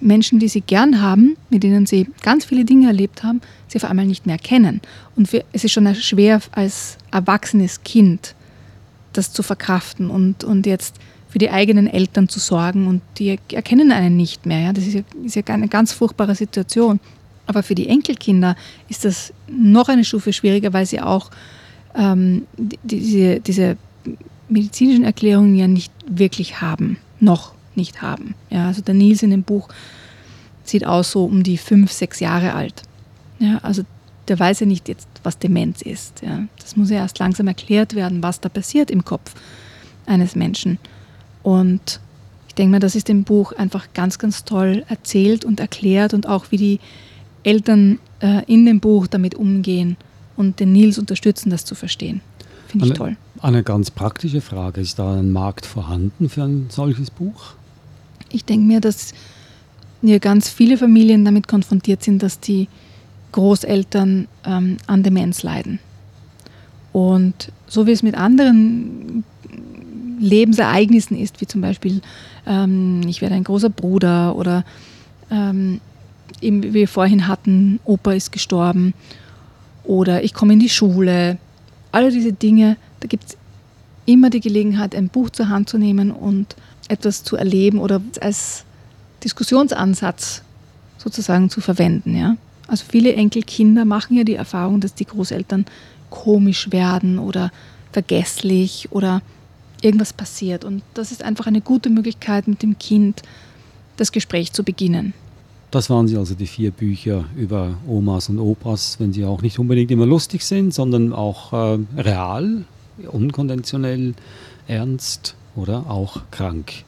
Menschen, 0.00 0.38
die 0.38 0.48
sie 0.48 0.62
gern 0.62 1.02
haben, 1.02 1.36
mit 1.50 1.64
denen 1.64 1.84
sie 1.84 2.08
ganz 2.22 2.46
viele 2.46 2.64
Dinge 2.64 2.86
erlebt 2.86 3.22
haben, 3.22 3.42
sie 3.68 3.76
auf 3.76 3.84
einmal 3.84 4.06
nicht 4.06 4.24
mehr 4.24 4.38
kennen. 4.38 4.80
Und 5.16 5.30
wir, 5.34 5.44
es 5.52 5.64
ist 5.64 5.72
schon 5.72 5.94
schwer 5.96 6.40
als 6.52 6.96
erwachsenes 7.10 7.82
Kind, 7.84 8.34
das 9.12 9.32
zu 9.32 9.42
verkraften 9.42 10.10
und, 10.10 10.44
und 10.44 10.66
jetzt 10.66 10.96
für 11.28 11.38
die 11.38 11.50
eigenen 11.50 11.86
Eltern 11.86 12.28
zu 12.28 12.38
sorgen 12.40 12.86
und 12.86 13.00
die 13.18 13.38
erkennen 13.52 13.90
einen 13.92 14.16
nicht 14.16 14.44
mehr. 14.46 14.60
Ja? 14.60 14.72
Das 14.72 14.86
ist 14.86 14.94
ja, 14.94 15.00
ist 15.24 15.34
ja 15.36 15.42
eine 15.46 15.68
ganz 15.68 15.92
furchtbare 15.92 16.34
Situation. 16.34 17.00
Aber 17.46 17.62
für 17.62 17.74
die 17.74 17.88
Enkelkinder 17.88 18.54
ist 18.88 19.04
das 19.04 19.32
noch 19.48 19.88
eine 19.88 20.04
Stufe 20.04 20.32
schwieriger, 20.32 20.72
weil 20.72 20.86
sie 20.86 21.00
auch 21.00 21.30
ähm, 21.94 22.46
die- 22.56 22.78
diese, 22.82 23.40
diese 23.40 23.76
medizinischen 24.48 25.04
Erklärungen 25.04 25.56
ja 25.56 25.66
nicht 25.66 25.92
wirklich 26.06 26.60
haben, 26.60 26.98
noch 27.20 27.54
nicht 27.74 28.02
haben. 28.02 28.34
Ja, 28.50 28.66
also 28.68 28.82
der 28.82 28.94
Nils 28.94 29.22
in 29.22 29.30
dem 29.30 29.42
Buch 29.42 29.68
sieht 30.64 30.86
aus 30.86 31.10
so 31.12 31.24
um 31.24 31.42
die 31.42 31.56
fünf, 31.58 31.90
sechs 31.92 32.20
Jahre 32.20 32.54
alt. 32.54 32.82
Ja, 33.38 33.58
also 33.62 33.82
der 34.28 34.38
weiß 34.38 34.60
ja 34.60 34.66
nicht 34.66 34.88
jetzt, 34.88 35.08
was 35.22 35.38
Demenz 35.38 35.82
ist. 35.82 36.22
Ja. 36.22 36.44
Das 36.60 36.76
muss 36.76 36.90
ja 36.90 36.96
erst 36.98 37.18
langsam 37.18 37.48
erklärt 37.48 37.94
werden, 37.94 38.22
was 38.22 38.40
da 38.40 38.48
passiert 38.48 38.90
im 38.90 39.04
Kopf 39.04 39.34
eines 40.06 40.36
Menschen. 40.36 40.78
Und 41.42 42.00
ich 42.48 42.54
denke 42.54 42.72
mal, 42.72 42.80
das 42.80 42.94
ist 42.94 43.08
im 43.08 43.24
Buch 43.24 43.52
einfach 43.52 43.88
ganz, 43.94 44.18
ganz 44.18 44.44
toll 44.44 44.84
erzählt 44.88 45.44
und 45.44 45.58
erklärt 45.58 46.14
und 46.14 46.28
auch 46.28 46.46
wie 46.50 46.56
die 46.56 46.80
Eltern 47.42 47.98
äh, 48.20 48.44
in 48.46 48.66
dem 48.66 48.80
Buch 48.80 49.06
damit 49.06 49.34
umgehen 49.34 49.96
und 50.36 50.60
den 50.60 50.72
Nils 50.72 50.98
unterstützen, 50.98 51.50
das 51.50 51.64
zu 51.64 51.74
verstehen. 51.74 52.20
Finde 52.68 52.86
ich 52.86 52.92
Eine- 52.92 52.98
toll. 52.98 53.16
Eine 53.40 53.62
ganz 53.64 53.90
praktische 53.90 54.40
Frage. 54.40 54.80
Ist 54.80 55.00
da 55.00 55.16
ein 55.18 55.32
Markt 55.32 55.66
vorhanden 55.66 56.28
für 56.28 56.44
ein 56.44 56.66
solches 56.70 57.10
Buch? 57.10 57.54
Ich 58.30 58.44
denke 58.44 58.64
mir, 58.66 58.80
dass 58.80 59.12
ja 60.00 60.18
ganz 60.18 60.48
viele 60.48 60.78
Familien 60.78 61.24
damit 61.24 61.48
konfrontiert 61.48 62.04
sind, 62.04 62.22
dass 62.22 62.38
die 62.38 62.68
Großeltern 63.32 64.28
ähm, 64.44 64.76
an 64.86 65.02
Demenz 65.02 65.42
leiden. 65.42 65.78
Und 66.92 67.50
so 67.66 67.86
wie 67.86 67.92
es 67.92 68.02
mit 68.02 68.14
anderen 68.14 69.24
Lebensereignissen 70.18 71.18
ist, 71.18 71.40
wie 71.40 71.46
zum 71.46 71.62
Beispiel 71.62 72.02
ähm, 72.46 73.00
ich 73.06 73.20
werde 73.22 73.34
ein 73.34 73.44
großer 73.44 73.70
Bruder 73.70 74.36
oder 74.36 74.64
ähm, 75.30 75.80
eben 76.40 76.62
wie 76.62 76.74
wir 76.74 76.88
vorhin 76.88 77.28
hatten, 77.28 77.80
Opa 77.84 78.12
ist 78.12 78.32
gestorben 78.32 78.94
oder 79.84 80.22
ich 80.22 80.34
komme 80.34 80.52
in 80.52 80.60
die 80.60 80.68
Schule. 80.68 81.38
Alle 81.90 82.10
diese 82.10 82.32
Dinge, 82.32 82.76
da 83.00 83.08
gibt 83.08 83.24
es 83.24 83.36
immer 84.06 84.30
die 84.30 84.40
Gelegenheit, 84.40 84.94
ein 84.94 85.08
Buch 85.08 85.30
zur 85.30 85.48
Hand 85.48 85.68
zu 85.68 85.78
nehmen 85.78 86.10
und 86.10 86.56
etwas 86.88 87.22
zu 87.22 87.36
erleben 87.36 87.78
oder 87.78 88.00
als 88.20 88.64
Diskussionsansatz 89.24 90.42
sozusagen 90.98 91.50
zu 91.50 91.60
verwenden. 91.60 92.16
Ja? 92.16 92.36
Also 92.68 92.84
viele 92.88 93.14
Enkelkinder 93.14 93.84
machen 93.84 94.16
ja 94.16 94.24
die 94.24 94.34
Erfahrung, 94.34 94.80
dass 94.80 94.94
die 94.94 95.04
Großeltern 95.04 95.66
komisch 96.10 96.70
werden 96.72 97.18
oder 97.18 97.50
vergesslich 97.92 98.88
oder 98.90 99.22
irgendwas 99.82 100.12
passiert. 100.12 100.64
Und 100.64 100.82
das 100.94 101.12
ist 101.12 101.22
einfach 101.22 101.46
eine 101.46 101.60
gute 101.60 101.90
Möglichkeit, 101.90 102.48
mit 102.48 102.62
dem 102.62 102.78
Kind 102.78 103.22
das 103.96 104.12
Gespräch 104.12 104.52
zu 104.52 104.62
beginnen. 104.62 105.12
Das 105.70 105.88
waren 105.88 106.06
sie 106.06 106.18
also 106.18 106.34
die 106.34 106.46
vier 106.46 106.70
Bücher 106.70 107.24
über 107.34 107.74
Omas 107.88 108.28
und 108.28 108.38
Opas, 108.38 108.96
wenn 109.00 109.12
sie 109.12 109.24
auch 109.24 109.40
nicht 109.40 109.58
unbedingt 109.58 109.90
immer 109.90 110.04
lustig 110.04 110.44
sind, 110.44 110.74
sondern 110.74 111.14
auch 111.14 111.52
äh, 111.52 111.78
real, 111.96 112.64
unkonventionell, 113.10 114.14
ernst 114.68 115.34
oder 115.56 115.90
auch 115.90 116.20
krank. 116.30 116.84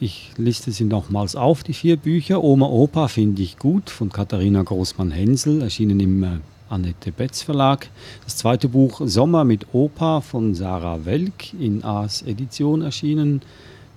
Ich 0.00 0.30
liste 0.36 0.70
sie 0.70 0.84
nochmals 0.84 1.34
auf, 1.34 1.64
die 1.64 1.72
vier 1.72 1.96
Bücher. 1.96 2.44
Oma 2.44 2.66
Opa 2.66 3.08
finde 3.08 3.42
ich 3.42 3.58
gut 3.58 3.90
von 3.90 4.10
Katharina 4.10 4.62
Großmann-Hensel, 4.62 5.60
erschienen 5.62 5.98
im 5.98 6.22
äh, 6.22 6.38
Annette 6.68 7.10
Betz 7.10 7.42
Verlag. 7.42 7.88
Das 8.24 8.36
zweite 8.36 8.68
Buch 8.68 9.00
Sommer 9.04 9.42
mit 9.42 9.66
Opa 9.74 10.20
von 10.20 10.54
Sarah 10.54 11.04
Welk 11.04 11.52
in 11.54 11.82
Aas 11.82 12.22
Edition 12.22 12.82
erschienen. 12.82 13.42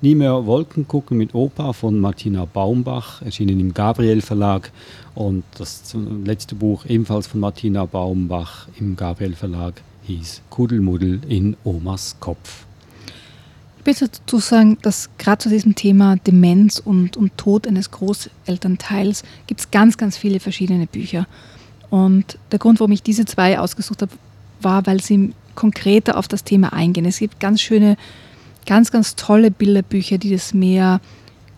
Nie 0.02 0.16
mehr 0.16 0.48
Wolken 0.48 0.88
gucken 0.88 1.20
mit 1.20 1.36
Opa 1.36 1.72
von 1.72 2.00
Martina 2.00 2.46
Baumbach, 2.46 3.22
erschienen 3.22 3.60
im 3.60 3.72
Gabriel 3.72 4.22
Verlag. 4.22 4.72
Und 5.14 5.44
das 5.60 5.96
letzte 6.26 6.56
Buch 6.56 6.84
ebenfalls 6.88 7.28
von 7.28 7.42
Martina 7.42 7.86
Baumbach 7.86 8.68
im 8.80 8.96
Gabriel 8.96 9.36
Verlag 9.36 9.84
hieß 10.08 10.42
Kuddelmuddel 10.50 11.22
in 11.30 11.56
Omas 11.64 12.16
Kopf. 12.20 12.66
Ich 13.82 13.88
möchte 13.88 14.10
dazu 14.10 14.38
sagen, 14.38 14.78
dass 14.84 15.10
gerade 15.18 15.40
zu 15.40 15.50
diesem 15.50 15.74
Thema 15.74 16.16
Demenz 16.18 16.78
und, 16.78 17.18
und 17.18 17.36
Tod 17.36 17.66
eines 17.66 17.90
Großelternteils 17.90 19.24
gibt 19.48 19.60
es 19.60 19.72
ganz, 19.72 19.98
ganz 19.98 20.18
viele 20.18 20.40
verschiedene 20.40 20.86
Bücher. 20.86 21.26
Und 21.90 22.38
der 22.52 22.60
Grund, 22.60 22.80
warum 22.80 22.92
ich 22.92 23.02
diese 23.02 23.26
zwei 23.26 23.58
ausgesucht 23.58 24.04
habe, 24.04 24.12
war, 24.62 24.86
weil 24.86 25.02
sie 25.02 25.34
konkreter 25.56 26.20
auf 26.20 26.28
das 26.28 26.44
Thema 26.44 26.74
eingehen. 26.74 27.06
Es 27.06 27.18
gibt 27.18 27.40
ganz 27.40 27.60
schöne, 27.60 27.98
ganz, 28.68 28.92
ganz 28.92 29.16
tolle 29.16 29.50
Bilderbücher, 29.50 30.20
die 30.20 30.30
das 30.30 30.54
mehr 30.54 31.02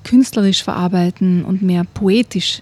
künstlerisch 0.05 0.63
verarbeiten 0.63 1.43
und 1.43 1.61
mehr 1.61 1.83
poetisch 1.93 2.61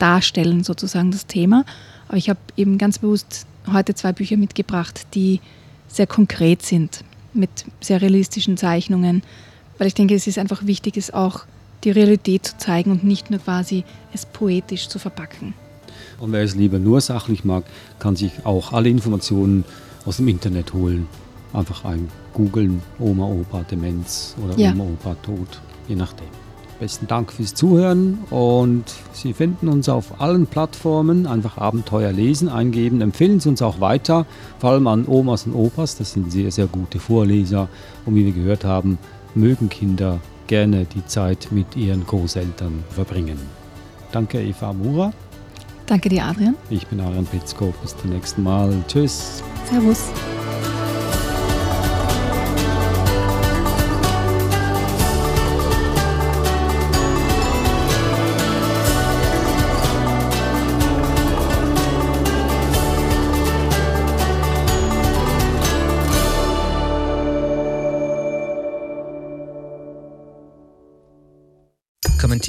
darstellen, 0.00 0.64
sozusagen 0.64 1.12
das 1.12 1.28
Thema. 1.28 1.64
Aber 2.08 2.16
ich 2.16 2.28
habe 2.28 2.40
eben 2.56 2.78
ganz 2.78 2.98
bewusst 2.98 3.46
heute 3.72 3.94
zwei 3.94 4.12
Bücher 4.12 4.36
mitgebracht, 4.36 5.06
die 5.14 5.40
sehr 5.86 6.08
konkret 6.08 6.62
sind, 6.62 7.04
mit 7.34 7.50
sehr 7.80 8.00
realistischen 8.02 8.56
Zeichnungen, 8.56 9.22
weil 9.78 9.86
ich 9.86 9.94
denke, 9.94 10.14
es 10.14 10.26
ist 10.26 10.38
einfach 10.38 10.66
wichtig, 10.66 10.96
es 10.96 11.12
auch 11.12 11.44
die 11.84 11.90
Realität 11.90 12.46
zu 12.46 12.58
zeigen 12.58 12.90
und 12.90 13.04
nicht 13.04 13.30
nur 13.30 13.40
quasi 13.40 13.84
es 14.12 14.26
poetisch 14.26 14.88
zu 14.88 14.98
verpacken. 14.98 15.54
Und 16.20 16.32
wer 16.32 16.42
es 16.42 16.54
lieber 16.54 16.78
nur 16.78 17.00
sachlich 17.00 17.44
mag, 17.44 17.64
kann 17.98 18.16
sich 18.16 18.32
auch 18.44 18.72
alle 18.72 18.88
Informationen 18.88 19.64
aus 20.04 20.18
dem 20.18 20.28
Internet 20.28 20.72
holen. 20.72 21.06
Einfach 21.52 21.84
ein 21.84 22.08
googeln, 22.32 22.82
Oma, 22.98 23.24
Opa, 23.24 23.64
Demenz 23.70 24.34
oder 24.42 24.56
ja. 24.58 24.72
Oma, 24.72 24.84
Opa, 24.84 25.16
Tod, 25.22 25.60
je 25.88 25.96
nachdem. 25.96 26.41
Besten 26.82 27.06
Dank 27.06 27.32
fürs 27.32 27.54
Zuhören 27.54 28.18
und 28.30 28.82
Sie 29.12 29.34
finden 29.34 29.68
uns 29.68 29.88
auf 29.88 30.20
allen 30.20 30.48
Plattformen. 30.48 31.28
Einfach 31.28 31.56
Abenteuer 31.56 32.10
lesen 32.10 32.48
eingeben. 32.48 33.00
Empfehlen 33.00 33.38
Sie 33.38 33.48
uns 33.48 33.62
auch 33.62 33.78
weiter, 33.78 34.26
vor 34.58 34.70
allem 34.70 34.88
an 34.88 35.06
Omas 35.06 35.46
und 35.46 35.54
Opas. 35.54 35.96
Das 35.96 36.12
sind 36.12 36.32
sehr, 36.32 36.50
sehr 36.50 36.66
gute 36.66 36.98
Vorleser. 36.98 37.68
Und 38.04 38.16
wie 38.16 38.26
wir 38.26 38.32
gehört 38.32 38.64
haben, 38.64 38.98
mögen 39.36 39.68
Kinder 39.68 40.18
gerne 40.48 40.84
die 40.92 41.06
Zeit 41.06 41.52
mit 41.52 41.76
ihren 41.76 42.04
Großeltern 42.04 42.82
verbringen. 42.90 43.38
Danke, 44.10 44.42
Eva 44.42 44.72
Mura. 44.72 45.12
Danke 45.86 46.08
dir, 46.08 46.24
Adrian. 46.24 46.56
Ich 46.68 46.84
bin 46.88 47.00
Adrian 47.00 47.26
Pitzko. 47.26 47.72
Bis 47.80 47.96
zum 47.96 48.10
nächsten 48.10 48.42
Mal. 48.42 48.74
Tschüss. 48.88 49.40
Servus. 49.70 50.10